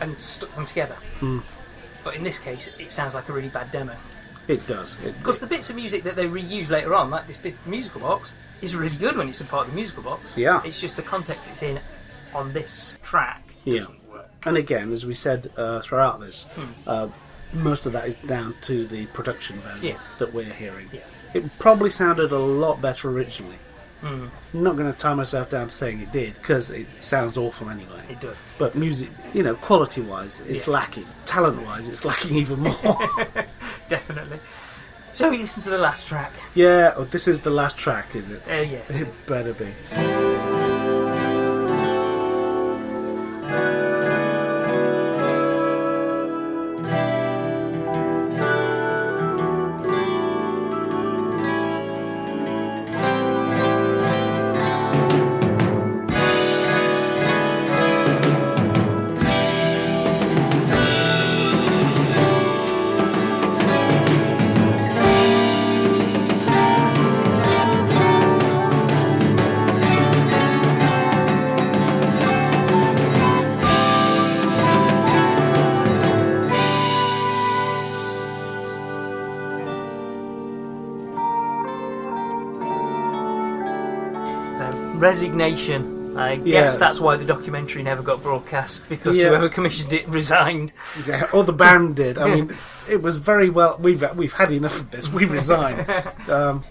and 0.00 0.18
stuck 0.18 0.54
them 0.54 0.66
together. 0.66 0.94
Hmm. 1.18 1.40
But 2.04 2.14
in 2.14 2.22
this 2.22 2.38
case, 2.38 2.70
it 2.78 2.92
sounds 2.92 3.14
like 3.14 3.28
a 3.28 3.32
really 3.32 3.48
bad 3.48 3.70
demo. 3.70 3.96
It 4.48 4.66
does. 4.66 4.94
Because 4.94 5.40
the 5.40 5.46
bits 5.46 5.70
of 5.70 5.76
music 5.76 6.04
that 6.04 6.16
they 6.16 6.26
reuse 6.26 6.70
later 6.70 6.94
on, 6.94 7.10
like 7.10 7.26
this 7.26 7.36
bit 7.36 7.54
of 7.54 7.66
musical 7.66 8.00
box, 8.00 8.34
is 8.60 8.76
really 8.76 8.96
good 8.96 9.16
when 9.16 9.28
it's 9.28 9.40
a 9.40 9.44
part 9.44 9.66
of 9.66 9.72
the 9.72 9.76
musical 9.76 10.02
box. 10.02 10.22
Yeah. 10.36 10.62
It's 10.64 10.80
just 10.80 10.96
the 10.96 11.02
context 11.02 11.50
it's 11.50 11.62
in 11.62 11.80
on 12.34 12.52
this 12.52 12.98
track 13.02 13.42
Yeah. 13.64 13.80
doesn't 13.80 14.08
work. 14.10 14.28
And 14.44 14.56
again, 14.56 14.92
as 14.92 15.04
we 15.06 15.14
said 15.14 15.50
uh, 15.56 15.80
throughout 15.80 16.20
this, 16.20 16.46
Hmm. 16.54 16.64
uh, 16.86 17.08
most 17.52 17.86
of 17.86 17.92
that 17.92 18.08
is 18.08 18.14
down 18.14 18.54
to 18.62 18.86
the 18.86 19.06
production 19.06 19.58
value 19.60 19.90
Yeah. 19.90 19.98
that 20.18 20.32
we're 20.32 20.52
hearing. 20.52 20.88
Yeah. 20.92 21.00
It 21.34 21.58
probably 21.58 21.90
sounded 21.90 22.32
a 22.32 22.38
lot 22.38 22.80
better 22.80 23.10
originally. 23.10 23.56
Mm, 24.02 24.30
I'm 24.52 24.62
not 24.64 24.76
going 24.76 24.92
to 24.92 24.98
tie 24.98 25.14
myself 25.14 25.48
down 25.48 25.68
to 25.68 25.72
saying 25.74 26.00
it 26.00 26.10
did 26.10 26.34
because 26.34 26.70
it 26.72 26.88
sounds 27.00 27.36
awful 27.38 27.70
anyway. 27.70 28.02
it 28.08 28.20
does. 28.20 28.36
But 28.58 28.74
music, 28.74 29.10
you 29.32 29.44
know, 29.44 29.54
quality-wise, 29.54 30.42
it's 30.48 30.66
Yeah. 30.66 30.72
lacking. 30.72 31.06
Talent-wise, 31.24 31.88
it's 31.88 32.04
lacking 32.04 32.36
even 32.36 32.60
more. 32.60 32.74
Definitely. 33.88 34.40
Shall 35.12 35.30
we 35.30 35.38
listen 35.38 35.62
to 35.64 35.70
the 35.70 35.78
last 35.78 36.08
track? 36.08 36.32
yeah. 36.54 36.94
Oh, 36.96 37.04
this 37.04 37.28
is 37.28 37.40
the 37.40 37.50
last 37.50 37.76
track, 37.78 38.14
is 38.16 38.28
it? 38.28 38.42
Uh, 38.48 38.54
yes. 38.54 38.90
it 38.90 39.02
It 39.02 39.26
better 39.26 39.52
be. 39.54 39.72
Resignation. 85.02 86.16
I 86.16 86.36
guess 86.36 86.76
that's 86.76 87.00
why 87.00 87.16
the 87.16 87.24
documentary 87.24 87.82
never 87.82 88.02
got 88.02 88.22
broadcast 88.22 88.86
because 88.88 89.16
Yeah. 89.16 89.28
whoever 89.30 89.48
commissioned 89.48 89.92
it 89.94 90.06
resigned. 90.08 90.74
Yeah, 91.06 91.24
or 91.32 91.42
the 91.42 91.54
band 91.54 91.96
did. 92.02 92.18
I 92.18 92.34
mean, 92.34 92.54
it 92.88 93.00
was 93.00 93.16
very 93.18 93.48
well. 93.48 93.78
We've 93.80 94.04
we've 94.14 94.32
had 94.32 94.52
enough 94.52 94.78
of 94.78 94.90
this. 94.90 95.08
We've 95.08 95.30
resigned. 95.32 95.86
Um, 96.28 96.64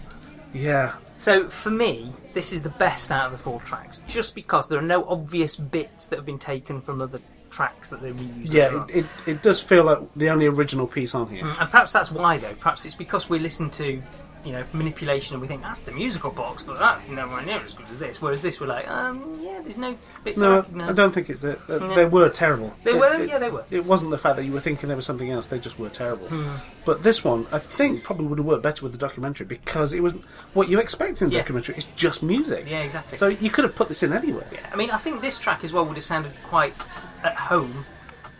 yeah, 0.54 0.94
So 1.16 1.48
for 1.48 1.70
me, 1.70 2.12
this 2.34 2.52
is 2.52 2.60
the 2.62 2.68
best 2.68 3.10
out 3.10 3.26
of 3.26 3.32
the 3.32 3.38
four 3.38 3.58
tracks, 3.60 4.00
just 4.06 4.34
because 4.34 4.68
there 4.68 4.78
are 4.78 4.82
no 4.96 5.04
obvious 5.08 5.56
bits 5.56 6.08
that 6.08 6.16
have 6.16 6.26
been 6.26 6.38
taken 6.38 6.80
from 6.82 7.00
other 7.00 7.20
tracks 7.50 7.88
that 7.90 8.00
they 8.02 8.12
reused. 8.12 8.52
later 8.54 8.58
yeah. 8.58 8.78
on. 8.80 8.90
It, 8.90 8.96
it 8.96 9.06
it 9.26 9.42
does 9.42 9.60
feel 9.60 9.84
like 9.84 9.98
the 10.14 10.28
only 10.30 10.46
original 10.46 10.86
piece 10.86 11.14
on 11.14 11.28
here. 11.28 11.42
Mm, 11.44 11.60
And 11.60 11.70
perhaps 11.70 11.90
that's 11.92 12.10
why, 12.12 12.36
though. 12.38 12.54
Perhaps 12.60 12.84
it's 12.86 12.94
because 12.94 13.28
we 13.30 13.38
listen 13.38 13.70
to, 13.70 14.02
you 14.44 14.52
know, 14.52 14.64
manipulation 14.72 15.34
and 15.34 15.40
we 15.42 15.48
think 15.48 15.62
that's 15.62 15.82
the 15.82 15.92
musical 15.92 16.30
box, 16.30 16.62
but 16.62 16.78
that's 16.78 17.08
nowhere 17.08 17.42
near 17.42 17.58
as 17.60 17.74
good 17.74 17.86
as 17.90 17.98
this. 17.98 18.20
Whereas 18.20 18.42
this, 18.42 18.60
we're 18.60 18.66
like, 18.66 18.88
um, 18.88 19.38
yeah, 19.42 19.60
there's 19.62 19.78
no 19.78 19.96
bits 20.24 20.40
No. 20.40 20.64
I 20.80 20.92
don't 20.92 21.12
think 21.12 21.30
it's 21.30 21.42
that. 21.42 21.64
that 21.68 21.80
No. 21.80 21.94
They 21.94 22.04
were 22.04 22.28
terrible. 22.28 22.74
They 22.82 22.90
It- 22.92 22.98
were, 22.98 23.22
it- 23.22 23.28
yeah, 23.28 23.38
they 23.38 23.50
were. 23.50 23.64
It 23.70 23.84
wasn't 23.84 24.10
the 24.10 24.18
fact 24.18 24.36
that 24.36 24.44
you 24.44 24.52
were 24.52 24.60
thinking 24.60 24.88
there 24.88 24.96
was 24.96 25.06
something 25.06 25.30
else. 25.30 25.46
They 25.46 25.58
just 25.58 25.78
were 25.78 25.88
terrible. 25.88 26.26
Hmm. 26.28 26.48
But 26.84 27.02
this 27.02 27.22
one, 27.24 27.46
I 27.52 27.58
think, 27.58 28.02
probably 28.02 28.26
would 28.26 28.38
have 28.38 28.46
worked 28.46 28.62
better 28.62 28.82
with 28.82 28.92
the 28.92 28.98
documentary 28.98 29.46
because 29.46 29.92
it 29.92 30.00
was 30.02 30.12
what 30.54 30.68
you 30.68 30.80
expect 30.80 31.22
in 31.22 31.28
the 31.28 31.34
Yeah. 31.34 31.40
documentary 31.42 31.76
is 31.76 31.84
just 31.96 32.22
music. 32.22 32.68
Yeah, 32.68 32.80
exactly. 32.80 33.16
So 33.18 33.28
you 33.28 33.50
could 33.50 33.64
have 33.64 33.74
put 33.76 33.88
this 33.88 34.02
in 34.02 34.12
anywhere. 34.12 34.46
Yeah, 34.52 34.60
I 34.72 34.76
mean, 34.76 34.90
I 34.90 34.98
think 34.98 35.22
this 35.22 35.38
track 35.38 35.62
as 35.64 35.72
well 35.72 35.84
would 35.84 35.96
have 35.96 36.04
sounded 36.04 36.32
quite 36.48 36.74
at 37.22 37.36
home 37.36 37.86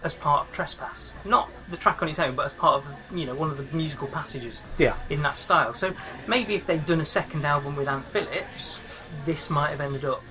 as 0.05 0.15
part 0.15 0.41
of 0.47 0.53
Trespass. 0.53 1.13
Not 1.25 1.49
the 1.71 1.77
track 1.77 2.03
on 2.03 2.09
its 2.09 2.19
own, 2.19 2.35
but 2.35 2.45
as 2.47 2.53
part 2.53 2.75
of 2.83 2.87
you 3.17 3.27
know 3.27 3.35
one 3.35 3.51
of 3.51 3.57
the 3.57 3.77
musical 3.77 4.09
passages 4.09 4.63
Yeah. 4.79 4.95
in 5.11 5.23
that 5.23 5.37
style. 5.37 5.75
So 5.75 5.95
maybe 6.27 6.55
if 6.55 6.67
they'd 6.67 6.85
done 6.87 7.01
a 7.01 7.05
second 7.05 7.45
album 7.45 7.77
with 7.77 7.89
Ant 7.89 8.05
Phillips, 8.07 8.81
this 9.25 9.49
might 9.51 9.71
have 9.71 9.81
ended 9.81 10.05
up 10.05 10.23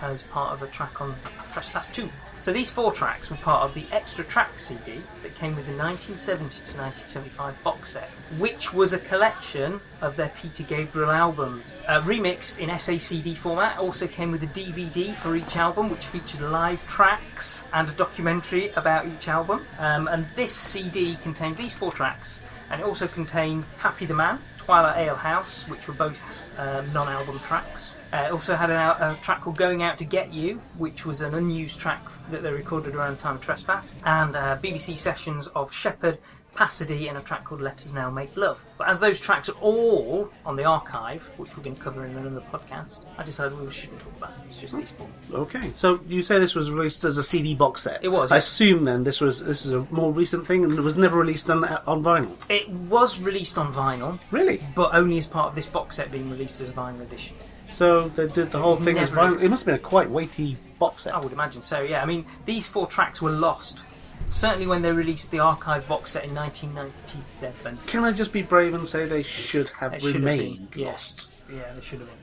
as 0.00 0.22
part 0.24 0.52
of 0.52 0.62
a 0.62 0.66
track 0.66 1.00
on 1.00 1.14
Trespass 1.52 1.88
2. 1.90 2.08
So 2.42 2.52
these 2.52 2.72
four 2.72 2.90
tracks 2.90 3.30
were 3.30 3.36
part 3.36 3.62
of 3.62 3.72
the 3.72 3.86
extra 3.92 4.24
track 4.24 4.58
CD 4.58 5.00
that 5.22 5.32
came 5.36 5.54
with 5.54 5.64
the 5.66 5.76
1970 5.76 6.72
to 6.72 6.76
1975 6.76 7.62
box 7.62 7.90
set, 7.90 8.10
which 8.36 8.74
was 8.74 8.92
a 8.92 8.98
collection 8.98 9.80
of 10.00 10.16
their 10.16 10.30
Peter 10.30 10.64
Gabriel 10.64 11.12
albums. 11.12 11.72
Uh, 11.86 12.00
remixed 12.02 12.58
in 12.58 12.68
SACD 12.68 13.36
format, 13.36 13.78
also 13.78 14.08
came 14.08 14.32
with 14.32 14.42
a 14.42 14.48
DVD 14.48 15.14
for 15.14 15.36
each 15.36 15.56
album, 15.56 15.88
which 15.88 16.04
featured 16.06 16.40
live 16.40 16.84
tracks 16.88 17.64
and 17.74 17.88
a 17.88 17.92
documentary 17.92 18.70
about 18.70 19.06
each 19.06 19.28
album. 19.28 19.64
Um, 19.78 20.08
and 20.08 20.26
this 20.34 20.52
CD 20.52 21.16
contained 21.22 21.56
these 21.56 21.74
four 21.74 21.92
tracks, 21.92 22.40
and 22.70 22.80
it 22.80 22.84
also 22.84 23.06
contained 23.06 23.66
Happy 23.78 24.04
the 24.04 24.14
Man, 24.14 24.40
Twilight 24.58 25.06
Alehouse, 25.06 25.68
which 25.68 25.86
were 25.86 25.94
both 25.94 26.41
um, 26.58 26.92
non-album 26.92 27.38
tracks. 27.40 27.96
Uh, 28.12 28.28
also 28.30 28.54
had 28.54 28.70
out- 28.70 29.00
a 29.00 29.16
track 29.22 29.40
called 29.42 29.56
Going 29.56 29.82
Out 29.82 29.98
to 29.98 30.04
Get 30.04 30.32
You, 30.32 30.60
which 30.76 31.06
was 31.06 31.20
an 31.22 31.34
unused 31.34 31.78
track 31.80 32.02
that 32.30 32.42
they 32.42 32.52
recorded 32.52 32.94
around 32.94 33.16
the 33.16 33.22
time 33.22 33.36
of 33.36 33.40
Trespass, 33.40 33.94
and 34.04 34.36
uh, 34.36 34.58
BBC 34.62 34.98
sessions 34.98 35.46
of 35.48 35.72
Shepherd, 35.72 36.18
Pacidy, 36.54 37.08
and 37.08 37.16
a 37.16 37.20
track 37.20 37.44
called 37.44 37.60
Let 37.60 37.76
Us 37.84 37.92
Now 37.92 38.10
Make 38.10 38.36
Love. 38.36 38.64
But 38.76 38.88
as 38.88 39.00
those 39.00 39.18
tracks 39.18 39.48
are 39.48 39.58
all 39.60 40.30
on 40.44 40.56
the 40.56 40.64
archive, 40.64 41.28
which 41.38 41.56
we're 41.56 41.62
going 41.62 41.76
to 41.76 41.82
cover 41.82 42.04
in 42.04 42.16
another 42.16 42.42
podcast, 42.52 43.04
I 43.16 43.22
decided 43.22 43.58
we 43.58 43.70
shouldn't 43.70 44.00
talk 44.00 44.16
about 44.18 44.30
it. 44.32 44.36
It's 44.50 44.60
just 44.60 44.76
these 44.76 44.90
four. 44.90 45.08
Okay, 45.32 45.72
so 45.76 46.00
you 46.06 46.22
say 46.22 46.38
this 46.38 46.54
was 46.54 46.70
released 46.70 47.04
as 47.04 47.16
a 47.18 47.22
CD 47.22 47.54
box 47.54 47.82
set. 47.82 48.04
It 48.04 48.08
was, 48.08 48.30
I 48.30 48.36
assume 48.36 48.84
then 48.84 49.04
this 49.04 49.20
was 49.20 49.42
this 49.42 49.64
is 49.64 49.72
a 49.72 49.80
more 49.90 50.12
recent 50.12 50.46
thing 50.46 50.64
and 50.64 50.72
it 50.72 50.80
was 50.82 50.96
never 50.96 51.18
released 51.18 51.48
on 51.50 51.64
on 51.64 52.02
vinyl. 52.04 52.36
It 52.50 52.68
was 52.68 53.20
released 53.20 53.56
on 53.56 53.72
vinyl, 53.72 54.20
Really? 54.30 54.62
but 54.74 54.94
only 54.94 55.18
as 55.18 55.26
part 55.26 55.48
of 55.48 55.54
this 55.54 55.66
box 55.66 55.96
set 55.96 56.12
being 56.12 56.30
released 56.30 56.60
as 56.60 56.68
a 56.68 56.72
vinyl 56.72 57.00
edition. 57.00 57.36
So 57.72 58.08
they 58.10 58.28
did 58.28 58.50
the 58.50 58.58
whole 58.58 58.76
thing 58.76 58.98
as 58.98 59.10
vinyl. 59.10 59.42
It 59.42 59.48
must 59.48 59.62
have 59.62 59.66
been 59.66 59.74
a 59.76 59.78
quite 59.78 60.10
weighty 60.10 60.56
box 60.78 61.04
set. 61.04 61.14
I 61.14 61.18
would 61.18 61.32
imagine 61.32 61.62
so, 61.62 61.80
yeah. 61.80 62.02
I 62.02 62.04
mean, 62.04 62.26
these 62.44 62.66
four 62.68 62.86
tracks 62.86 63.22
were 63.22 63.30
lost. 63.30 63.84
Certainly 64.30 64.66
when 64.66 64.82
they 64.82 64.92
released 64.92 65.30
the 65.30 65.38
archive 65.40 65.86
box 65.86 66.12
set 66.12 66.24
in 66.24 66.34
1997. 66.34 67.78
Can 67.86 68.04
I 68.04 68.12
just 68.12 68.32
be 68.32 68.42
brave 68.42 68.74
and 68.74 68.86
say 68.88 69.06
they 69.06 69.22
should 69.22 69.70
have 69.70 69.94
It 69.94 70.02
should 70.02 70.14
have 70.14 70.24
remained 70.24 70.70
been. 70.70 70.84
lost? 70.86 71.38
Yes. 71.48 71.58
Yeah, 71.58 71.74
they 71.74 71.80
should 71.82 72.00
have 72.00 72.08
been. 72.08 72.18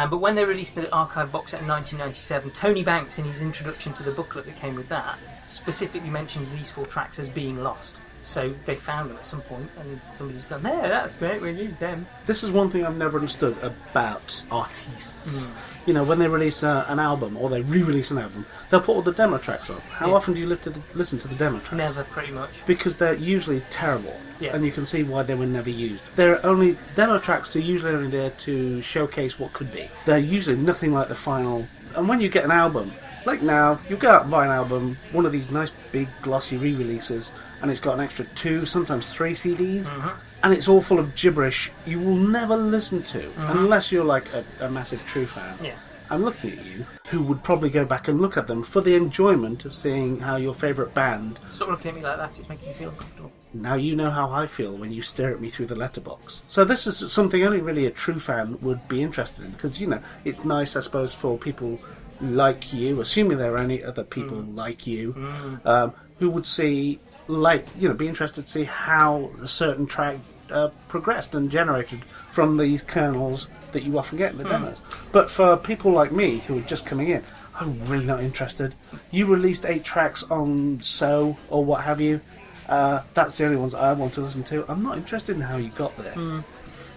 Um, 0.00 0.10
but 0.10 0.18
when 0.18 0.34
they 0.34 0.44
released 0.44 0.74
the 0.74 0.90
archive 0.92 1.30
box 1.30 1.52
set 1.52 1.60
in 1.62 1.68
1997, 1.68 2.50
Tony 2.50 2.82
Banks, 2.82 3.18
in 3.20 3.24
his 3.24 3.40
introduction 3.42 3.92
to 3.94 4.02
the 4.02 4.10
booklet 4.10 4.44
that 4.46 4.56
came 4.56 4.74
with 4.74 4.88
that, 4.88 5.18
specifically 5.46 6.10
mentions 6.10 6.50
these 6.50 6.70
four 6.70 6.86
tracks 6.86 7.20
as 7.20 7.28
being 7.28 7.62
lost. 7.62 7.98
So 8.26 8.54
they 8.64 8.74
found 8.74 9.10
them 9.10 9.18
at 9.18 9.26
some 9.26 9.42
point, 9.42 9.68
and 9.78 10.00
somebody's 10.14 10.46
gone, 10.46 10.62
"There, 10.62 10.88
that's 10.88 11.14
great. 11.14 11.42
We'll 11.42 11.54
use 11.54 11.76
them." 11.76 12.06
This 12.24 12.42
is 12.42 12.50
one 12.50 12.70
thing 12.70 12.84
I've 12.86 12.96
never 12.96 13.18
understood 13.18 13.54
about 13.62 14.42
artists. 14.50 15.50
Hmm. 15.50 15.56
You 15.86 15.92
know, 15.92 16.04
when 16.04 16.18
they 16.18 16.28
release 16.28 16.62
uh, 16.62 16.86
an 16.88 16.98
album 16.98 17.36
or 17.36 17.50
they 17.50 17.60
re-release 17.60 18.10
an 18.10 18.16
album, 18.18 18.46
they'll 18.70 18.80
put 18.80 18.94
all 18.96 19.02
the 19.02 19.12
demo 19.12 19.36
tracks 19.36 19.68
on. 19.68 19.78
How 19.90 20.08
Yeah. 20.08 20.14
often 20.14 20.32
do 20.32 20.40
you 20.40 20.46
live 20.46 20.62
to 20.62 20.70
the, 20.70 20.80
listen 20.94 21.18
to 21.18 21.28
the 21.28 21.34
demo 21.34 21.58
tracks? 21.58 21.72
Never, 21.76 22.04
pretty 22.04 22.32
much. 22.32 22.64
Because 22.64 22.96
they're 22.96 23.12
usually 23.12 23.60
terrible, 23.68 24.16
Yeah. 24.40 24.54
and 24.56 24.64
you 24.64 24.72
can 24.72 24.86
see 24.86 25.02
why 25.02 25.22
they 25.22 25.34
were 25.34 25.44
never 25.44 25.68
used. 25.68 26.02
They're 26.16 26.44
only 26.46 26.78
demo 26.94 27.18
tracks 27.18 27.54
are 27.56 27.60
usually 27.60 27.94
only 27.94 28.08
there 28.08 28.30
to 28.30 28.80
showcase 28.80 29.38
what 29.38 29.52
could 29.52 29.70
be. 29.70 29.90
They're 30.06 30.16
usually 30.18 30.56
nothing 30.56 30.94
like 30.94 31.08
the 31.08 31.14
final. 31.14 31.68
And 31.94 32.08
when 32.08 32.22
you 32.22 32.30
get 32.30 32.44
an 32.44 32.50
album, 32.50 32.90
like 33.26 33.42
now, 33.42 33.78
you 33.90 33.96
go 33.96 34.10
out 34.10 34.22
and 34.22 34.30
buy 34.30 34.46
an 34.46 34.52
album, 34.52 34.96
one 35.12 35.26
of 35.26 35.32
these 35.32 35.50
nice 35.50 35.72
big 35.92 36.08
glossy 36.22 36.56
re-releases, 36.56 37.30
and 37.64 37.70
it's 37.70 37.80
got 37.80 37.94
an 37.94 38.00
extra 38.00 38.26
two, 38.34 38.66
sometimes 38.66 39.06
three 39.06 39.32
CDs, 39.32 39.88
mm-hmm. 39.88 40.08
and 40.42 40.52
it's 40.52 40.68
all 40.68 40.82
full 40.82 40.98
of 40.98 41.14
gibberish 41.14 41.72
you 41.86 41.98
will 41.98 42.14
never 42.14 42.58
listen 42.58 43.02
to 43.02 43.20
mm-hmm. 43.20 43.58
unless 43.58 43.90
you're 43.90 44.04
like 44.04 44.30
a, 44.34 44.44
a 44.60 44.70
massive 44.70 45.02
true 45.06 45.26
fan. 45.26 45.56
Yeah. 45.62 45.74
I'm 46.10 46.22
looking 46.22 46.58
at 46.58 46.62
you, 46.62 46.84
who 47.08 47.22
would 47.22 47.42
probably 47.42 47.70
go 47.70 47.86
back 47.86 48.08
and 48.08 48.20
look 48.20 48.36
at 48.36 48.48
them 48.48 48.62
for 48.62 48.82
the 48.82 48.94
enjoyment 48.94 49.64
of 49.64 49.72
seeing 49.72 50.20
how 50.20 50.36
your 50.36 50.52
favourite 50.52 50.92
band 50.92 51.38
Stop 51.48 51.70
looking 51.70 51.92
at 51.92 51.96
me 51.96 52.02
like 52.02 52.18
that. 52.18 52.38
It's 52.38 52.46
making 52.50 52.68
me 52.68 52.74
feel 52.74 52.90
uncomfortable. 52.90 53.32
now 53.54 53.76
you 53.76 53.96
know 53.96 54.10
how 54.10 54.30
I 54.30 54.46
feel 54.46 54.76
when 54.76 54.92
you 54.92 55.00
stare 55.00 55.32
at 55.32 55.40
me 55.40 55.48
through 55.48 55.66
the 55.66 55.74
letterbox. 55.74 56.42
So 56.48 56.66
this 56.66 56.86
is 56.86 57.10
something 57.10 57.42
only 57.44 57.62
really 57.62 57.86
a 57.86 57.90
true 57.90 58.18
fan 58.18 58.58
would 58.60 58.86
be 58.88 59.02
interested 59.02 59.46
in 59.46 59.52
because 59.52 59.80
you 59.80 59.86
know 59.86 60.02
it's 60.26 60.44
nice, 60.44 60.76
I 60.76 60.82
suppose, 60.82 61.14
for 61.14 61.38
people 61.38 61.80
like 62.20 62.74
you, 62.74 63.00
assuming 63.00 63.38
there 63.38 63.54
are 63.54 63.58
any 63.58 63.82
other 63.82 64.04
people 64.04 64.36
mm. 64.36 64.54
like 64.54 64.86
you, 64.86 65.14
mm. 65.14 65.66
um, 65.66 65.94
who 66.18 66.28
would 66.28 66.44
see, 66.44 67.00
like 67.26 67.66
you 67.78 67.88
know, 67.88 67.94
be 67.94 68.08
interested 68.08 68.46
to 68.46 68.50
see 68.50 68.64
how 68.64 69.30
a 69.42 69.48
certain 69.48 69.86
track 69.86 70.18
uh, 70.50 70.68
progressed 70.88 71.34
and 71.34 71.50
generated 71.50 72.00
from 72.30 72.56
these 72.56 72.82
kernels 72.82 73.48
that 73.72 73.82
you 73.82 73.98
often 73.98 74.18
get 74.18 74.32
in 74.32 74.38
the 74.38 74.44
demos. 74.44 74.80
But 75.12 75.30
for 75.30 75.56
people 75.56 75.92
like 75.92 76.12
me 76.12 76.38
who 76.38 76.58
are 76.58 76.62
just 76.62 76.86
coming 76.86 77.08
in. 77.08 77.22
I'm 77.56 77.84
really 77.86 78.06
not 78.06 78.20
interested. 78.20 78.74
You 79.10 79.26
released 79.26 79.64
eight 79.64 79.84
tracks 79.84 80.24
on 80.24 80.80
So 80.82 81.36
or 81.48 81.64
what 81.64 81.84
have 81.84 82.00
you. 82.00 82.20
Uh, 82.68 83.02
that's 83.14 83.38
the 83.38 83.44
only 83.44 83.56
ones 83.56 83.74
I 83.74 83.92
want 83.92 84.14
to 84.14 84.22
listen 84.22 84.42
to. 84.44 84.64
I'm 84.70 84.82
not 84.82 84.96
interested 84.96 85.36
in 85.36 85.42
how 85.42 85.56
you 85.56 85.70
got 85.70 85.96
there. 85.96 86.42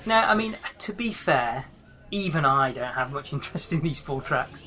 Now, 0.05 0.29
I 0.29 0.35
mean, 0.35 0.55
to 0.79 0.93
be 0.93 1.11
fair, 1.11 1.65
even 2.11 2.45
I 2.45 2.71
don't 2.71 2.93
have 2.93 3.11
much 3.11 3.33
interest 3.37 3.73
in 3.73 3.81
these 3.81 3.99
four 3.99 4.21
tracks. 4.21 4.63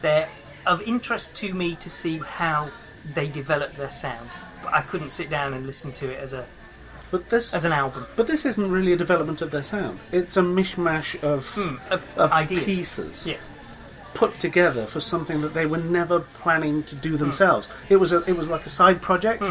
They're 0.00 0.28
of 0.66 0.80
interest 0.82 1.36
to 1.36 1.52
me 1.52 1.76
to 1.76 1.90
see 1.90 2.18
how 2.18 2.70
they 3.14 3.28
develop 3.28 3.74
their 3.76 3.90
sound, 3.90 4.30
I 4.72 4.82
couldn't 4.82 5.10
sit 5.10 5.30
down 5.30 5.54
and 5.54 5.66
listen 5.66 5.92
to 5.92 6.10
it 6.10 6.18
as 6.20 6.32
a 6.32 6.44
But 7.10 7.28
this, 7.30 7.54
as 7.54 7.64
an 7.64 7.72
album. 7.72 8.06
but 8.16 8.26
this 8.26 8.44
isn't 8.44 8.70
really 8.70 8.92
a 8.92 8.96
development 8.96 9.40
of 9.42 9.50
their 9.50 9.62
sound. 9.62 9.98
It's 10.12 10.36
a 10.36 10.42
mishmash 10.42 11.22
of, 11.22 11.46
Hmm, 11.54 11.76
of, 11.92 12.02
of 12.16 12.32
ideas. 12.32 12.64
pieces 12.64 13.26
Yeah, 13.28 13.36
put 14.14 14.38
together 14.40 14.86
for 14.86 15.00
something 15.00 15.40
that 15.42 15.54
they 15.54 15.66
were 15.66 15.78
never 15.78 16.20
planning 16.20 16.82
to 16.84 16.94
Hmm. 16.96 17.00
do 17.02 17.16
themselves. 17.16 17.68
It 17.88 17.96
was 17.96 18.12
a, 18.12 18.22
it 18.28 18.36
was 18.36 18.48
like 18.48 18.66
a 18.66 18.70
side 18.70 19.00
project. 19.02 19.42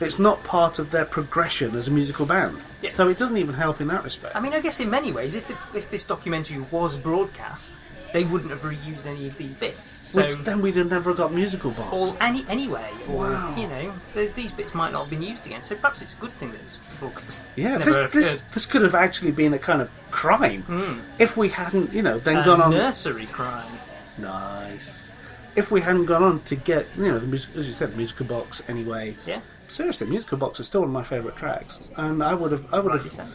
It's 0.00 0.18
not 0.18 0.42
part 0.44 0.78
of 0.78 0.90
their 0.90 1.04
progression 1.04 1.76
as 1.76 1.86
a 1.88 1.90
musical 1.90 2.24
band. 2.24 2.56
Yeah. 2.80 2.88
So 2.88 3.08
it 3.08 3.18
doesn't 3.18 3.36
even 3.36 3.54
help 3.54 3.82
in 3.82 3.88
that 3.88 4.02
respect. 4.02 4.34
I 4.34 4.40
mean, 4.40 4.54
I 4.54 4.60
guess 4.60 4.80
in 4.80 4.88
many 4.88 5.12
ways, 5.12 5.34
if 5.34 5.46
the, 5.46 5.56
if 5.76 5.90
this 5.90 6.06
documentary 6.06 6.60
was 6.70 6.96
broadcast, 6.96 7.74
they 8.12 8.24
wouldn't 8.24 8.50
have 8.50 8.62
reused 8.62 9.06
any 9.06 9.26
of 9.26 9.36
these 9.36 9.54
bits. 9.54 9.98
So, 10.08 10.22
Which 10.22 10.36
then 10.38 10.60
we'd 10.60 10.76
have 10.76 10.90
never 10.90 11.14
got 11.14 11.32
musical 11.32 11.70
box. 11.70 11.92
or 11.92 12.16
any 12.20 12.44
anyway, 12.48 12.90
or 13.08 13.28
Wow. 13.28 13.54
you 13.56 13.68
know, 13.68 13.92
these 14.14 14.52
bits 14.52 14.74
might 14.74 14.92
not 14.92 15.02
have 15.02 15.10
been 15.10 15.22
used 15.22 15.46
again. 15.46 15.62
So 15.62 15.74
perhaps 15.76 16.02
it's 16.02 16.14
a 16.14 16.18
good 16.18 16.32
thing 16.34 16.52
that 16.52 16.60
it's 16.60 16.78
broadcast. 16.98 17.42
Yeah, 17.56 17.78
this, 17.78 18.12
this, 18.12 18.42
this 18.52 18.66
could 18.66 18.82
have 18.82 18.94
actually 18.94 19.32
been 19.32 19.54
a 19.54 19.58
kind 19.58 19.80
of 19.82 19.90
crime 20.10 20.62
hmm. 20.62 20.98
if 21.18 21.36
we 21.36 21.48
hadn't, 21.48 21.92
you 21.92 22.02
know, 22.02 22.18
then 22.18 22.36
A 22.36 22.44
gone 22.44 22.60
on. 22.60 22.70
nursery 22.70 23.26
crime. 23.26 23.72
Nice. 24.18 25.12
If 25.56 25.70
we 25.70 25.80
hadn't 25.80 26.06
gone 26.06 26.22
on 26.22 26.40
to 26.42 26.56
get, 26.56 26.86
you 26.96 27.08
know, 27.12 27.16
as 27.32 27.66
you 27.66 27.72
said, 27.72 27.96
musical 27.96 28.26
box 28.26 28.62
anyway. 28.68 29.16
Yeah, 29.26 29.40
Seriously, 29.70 30.08
musical 30.08 30.36
box 30.36 30.58
is 30.58 30.66
still 30.66 30.80
one 30.80 30.88
of 30.88 30.92
my 30.92 31.04
favourite 31.04 31.36
tracks, 31.36 31.78
and 31.96 32.24
I 32.24 32.34
would 32.34 32.50
have, 32.50 32.74
I 32.74 32.80
would 32.80 32.92
have. 32.92 33.32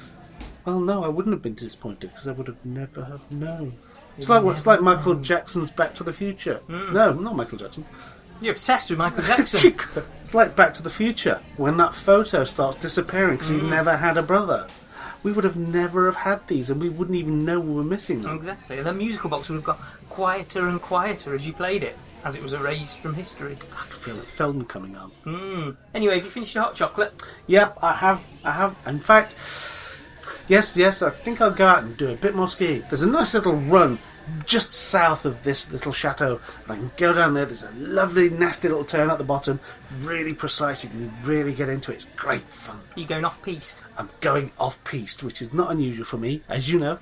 Well, 0.66 0.82
no, 0.82 1.02
I 1.02 1.08
wouldn't 1.08 1.32
have 1.32 1.42
been 1.42 1.54
disappointed 1.54 2.10
because 2.10 2.28
I 2.28 2.34
would 2.34 2.48
have 2.48 2.66
never 2.66 3.06
have 3.06 3.32
known. 3.32 3.78
It's 4.18 4.30
like 4.30 4.44
it's 4.46 4.66
like 4.66 4.80
mm. 4.80 4.84
Michael 4.84 5.16
Jackson's 5.16 5.72
Back 5.72 5.94
to 5.96 6.04
the 6.04 6.14
Future. 6.14 6.62
Mm. 6.70 6.94
No, 6.94 7.14
not 7.14 7.36
Michael 7.36 7.58
Jackson. 7.58 7.86
You're 8.42 8.54
obsessed 8.54 8.90
with 8.90 9.00
Michael 9.00 9.24
Jackson. 9.28 9.74
it's 10.22 10.34
like 10.34 10.56
Back 10.56 10.74
to 10.76 10.84
the 10.84 10.90
Future 10.90 11.42
when 11.58 11.78
that 11.78 11.94
photo 11.94 12.44
starts 12.44 12.78
disappearing 12.78 13.36
because 13.36 13.50
he 13.50 13.58
mm. 13.58 13.70
never 13.70 13.96
had 13.96 14.18
a 14.18 14.24
brother. 14.24 14.68
We 15.24 15.32
would 15.32 15.44
have 15.44 15.56
never 15.56 16.06
have 16.06 16.16
had 16.16 16.48
these, 16.48 16.70
and 16.70 16.80
we 16.80 16.90
wouldn't 16.90 17.18
even 17.18 17.46
know 17.46 17.60
we 17.60 17.74
were 17.74 17.84
missing 17.84 18.22
them. 18.22 18.36
exactly. 18.36 18.78
And 18.78 18.86
the 18.86 18.94
musical 18.94 19.30
box 19.30 19.50
would 19.50 19.56
have 19.56 19.64
got 19.64 19.80
quieter 20.10 20.68
and 20.68 20.80
quieter 20.80 21.34
as 21.34 21.48
you 21.48 21.54
played 21.54 21.84
it, 21.84 21.98
as 22.24 22.36
it 22.36 22.44
was 22.44 22.54
erased 22.54 23.00
from 23.00 23.16
history. 23.16 23.54
I 23.54 23.86
can 23.88 24.00
feel 24.00 24.16
a 24.16 24.22
film 24.22 24.66
coming 24.66 24.96
on. 24.96 25.12
Mm. 25.26 25.76
Anyway, 25.96 26.16
have 26.16 26.26
you 26.26 26.30
finished 26.30 26.54
your 26.54 26.66
hot 26.66 26.76
chocolate? 26.76 27.24
Yep, 27.48 27.80
I 27.82 27.94
have. 27.94 28.24
I 28.44 28.52
have. 28.52 28.78
In 28.86 29.00
fact, 29.00 29.36
yes, 30.48 30.78
yes. 30.78 31.02
I 31.02 31.10
think 31.10 31.42
I'll 31.42 31.52
go 31.52 31.68
out 31.68 31.84
and 31.84 31.96
do 31.98 32.10
a 32.10 32.16
bit 32.16 32.36
more 32.36 32.48
skiing. 32.48 32.84
There's 32.90 33.04
a 33.04 33.10
nice 33.10 33.34
little 33.34 33.56
run 33.56 34.00
just 34.46 34.74
south 34.74 35.26
of 35.26 35.44
this 35.44 35.72
little 35.72 35.92
chateau, 35.92 36.40
and 36.64 36.72
I 36.72 36.76
can 36.76 36.92
go 36.98 37.14
down 37.14 37.34
there. 37.34 37.46
There's 37.46 37.64
a 37.64 37.72
lovely, 37.74 38.30
nasty 38.30 38.68
little 38.68 38.86
turn 38.86 39.10
at 39.10 39.18
the 39.18 39.24
bottom. 39.24 39.60
Really 40.02 40.34
precise. 40.34 40.84
You 40.84 40.90
can 40.90 41.14
really 41.24 41.54
get 41.54 41.70
into 41.70 41.92
it. 41.92 41.96
It's 41.96 42.06
great 42.16 42.48
fun. 42.48 42.80
Are 42.96 43.00
you 43.00 43.06
going 43.06 43.26
off 43.26 43.42
piste? 43.42 43.84
I'm 43.98 44.10
going 44.22 44.52
off 44.60 44.84
piste, 44.84 45.24
which 45.24 45.42
is 45.42 45.54
not 45.54 45.72
unusual 45.72 46.06
for 46.06 46.18
me, 46.18 46.42
as 46.50 46.70
you 46.70 46.80
know. 46.80 46.98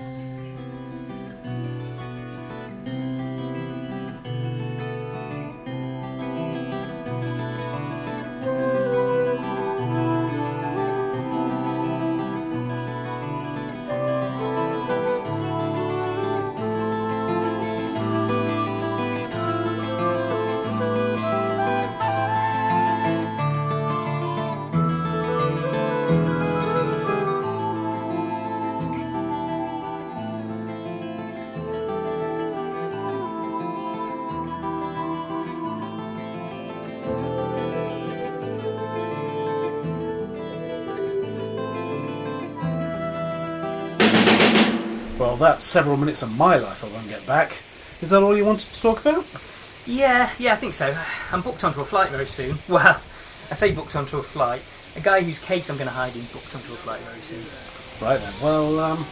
That's 45.44 45.64
several 45.64 45.98
minutes 45.98 46.22
of 46.22 46.32
my 46.32 46.58
life 46.58 46.84
I 46.84 46.88
won't 46.88 47.10
get 47.10 47.26
back. 47.26 47.62
Is 48.02 48.10
that 48.10 48.24
all 48.24 48.36
you 48.36 48.46
wanted 48.46 48.74
to 48.74 48.82
talk 48.82 49.02
about? 49.02 49.26
Yeah, 49.86 50.30
yeah, 50.40 50.54
I 50.54 50.56
think 50.56 50.74
so. 50.74 50.98
I'm 51.32 51.42
booked 51.42 51.64
onto 51.64 51.82
a 51.82 51.86
flight 51.86 52.10
very 52.10 52.26
soon. 52.28 52.58
Well, 52.68 53.00
I 53.52 53.54
say 53.56 53.72
booked 53.72 53.96
onto 53.96 54.18
a 54.18 54.24
flight. 54.24 54.62
A 54.96 55.02
guy 55.02 55.22
whose 55.22 55.40
case 55.40 55.70
I'm 55.70 55.78
going 55.78 55.90
to 55.90 55.94
hide 55.94 56.16
is 56.16 56.26
booked 56.28 56.56
onto 56.56 56.74
a 56.74 56.78
flight 56.78 57.02
very 57.02 57.22
soon. 57.22 57.46
Right 58.02 58.20
then. 58.20 58.34
Well, 58.42 58.80
um, 58.80 59.06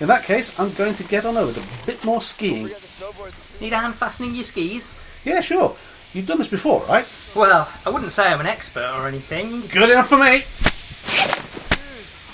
in 0.00 0.08
that 0.08 0.24
case, 0.24 0.58
I'm 0.58 0.72
going 0.72 0.94
to 0.96 1.04
get 1.04 1.24
on 1.24 1.36
over 1.36 1.52
to 1.52 1.60
a 1.60 1.86
bit 1.86 2.04
more 2.04 2.20
skiing. 2.20 2.70
Need 3.60 3.72
a 3.72 3.78
hand 3.78 3.94
fastening 3.94 4.34
your 4.34 4.44
skis? 4.44 4.92
Yeah, 5.24 5.40
sure. 5.40 5.76
You've 6.12 6.26
done 6.26 6.38
this 6.38 6.48
before, 6.48 6.82
right? 6.86 7.06
Well, 7.34 7.70
I 7.86 7.90
wouldn't 7.90 8.10
say 8.10 8.26
I'm 8.26 8.40
an 8.40 8.46
expert 8.46 8.90
or 8.96 9.06
anything. 9.06 9.66
Good 9.68 9.90
enough 9.90 10.08
for 10.08 10.18
me. 10.18 10.44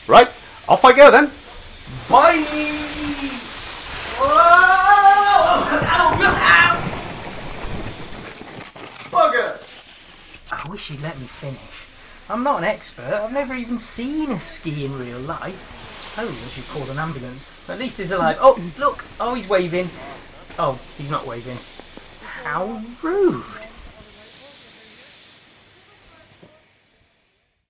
Right, 0.08 0.28
off 0.68 0.84
I 0.84 0.92
go 0.92 1.10
then. 1.10 1.30
Bye. 2.08 3.05
Bugger. 9.10 9.62
I 10.50 10.68
wish 10.68 10.90
you'd 10.90 11.02
let 11.02 11.18
me 11.18 11.26
finish. 11.26 11.86
I'm 12.28 12.42
not 12.42 12.58
an 12.58 12.64
expert. 12.64 13.04
I've 13.04 13.32
never 13.32 13.54
even 13.54 13.78
seen 13.78 14.32
a 14.32 14.40
ski 14.40 14.84
in 14.84 14.98
real 14.98 15.20
life. 15.20 15.72
I 16.18 16.24
suppose 16.24 16.36
I 16.44 16.48
should 16.48 16.66
call 16.68 16.90
an 16.90 16.98
ambulance. 16.98 17.50
At 17.68 17.78
least 17.78 17.98
he's 17.98 18.12
alive. 18.12 18.38
Oh, 18.40 18.58
look! 18.78 19.04
Oh, 19.20 19.34
he's 19.34 19.48
waving. 19.48 19.90
Oh, 20.58 20.78
he's 20.98 21.10
not 21.10 21.26
waving. 21.26 21.58
How 22.42 22.82
rude. 23.02 23.44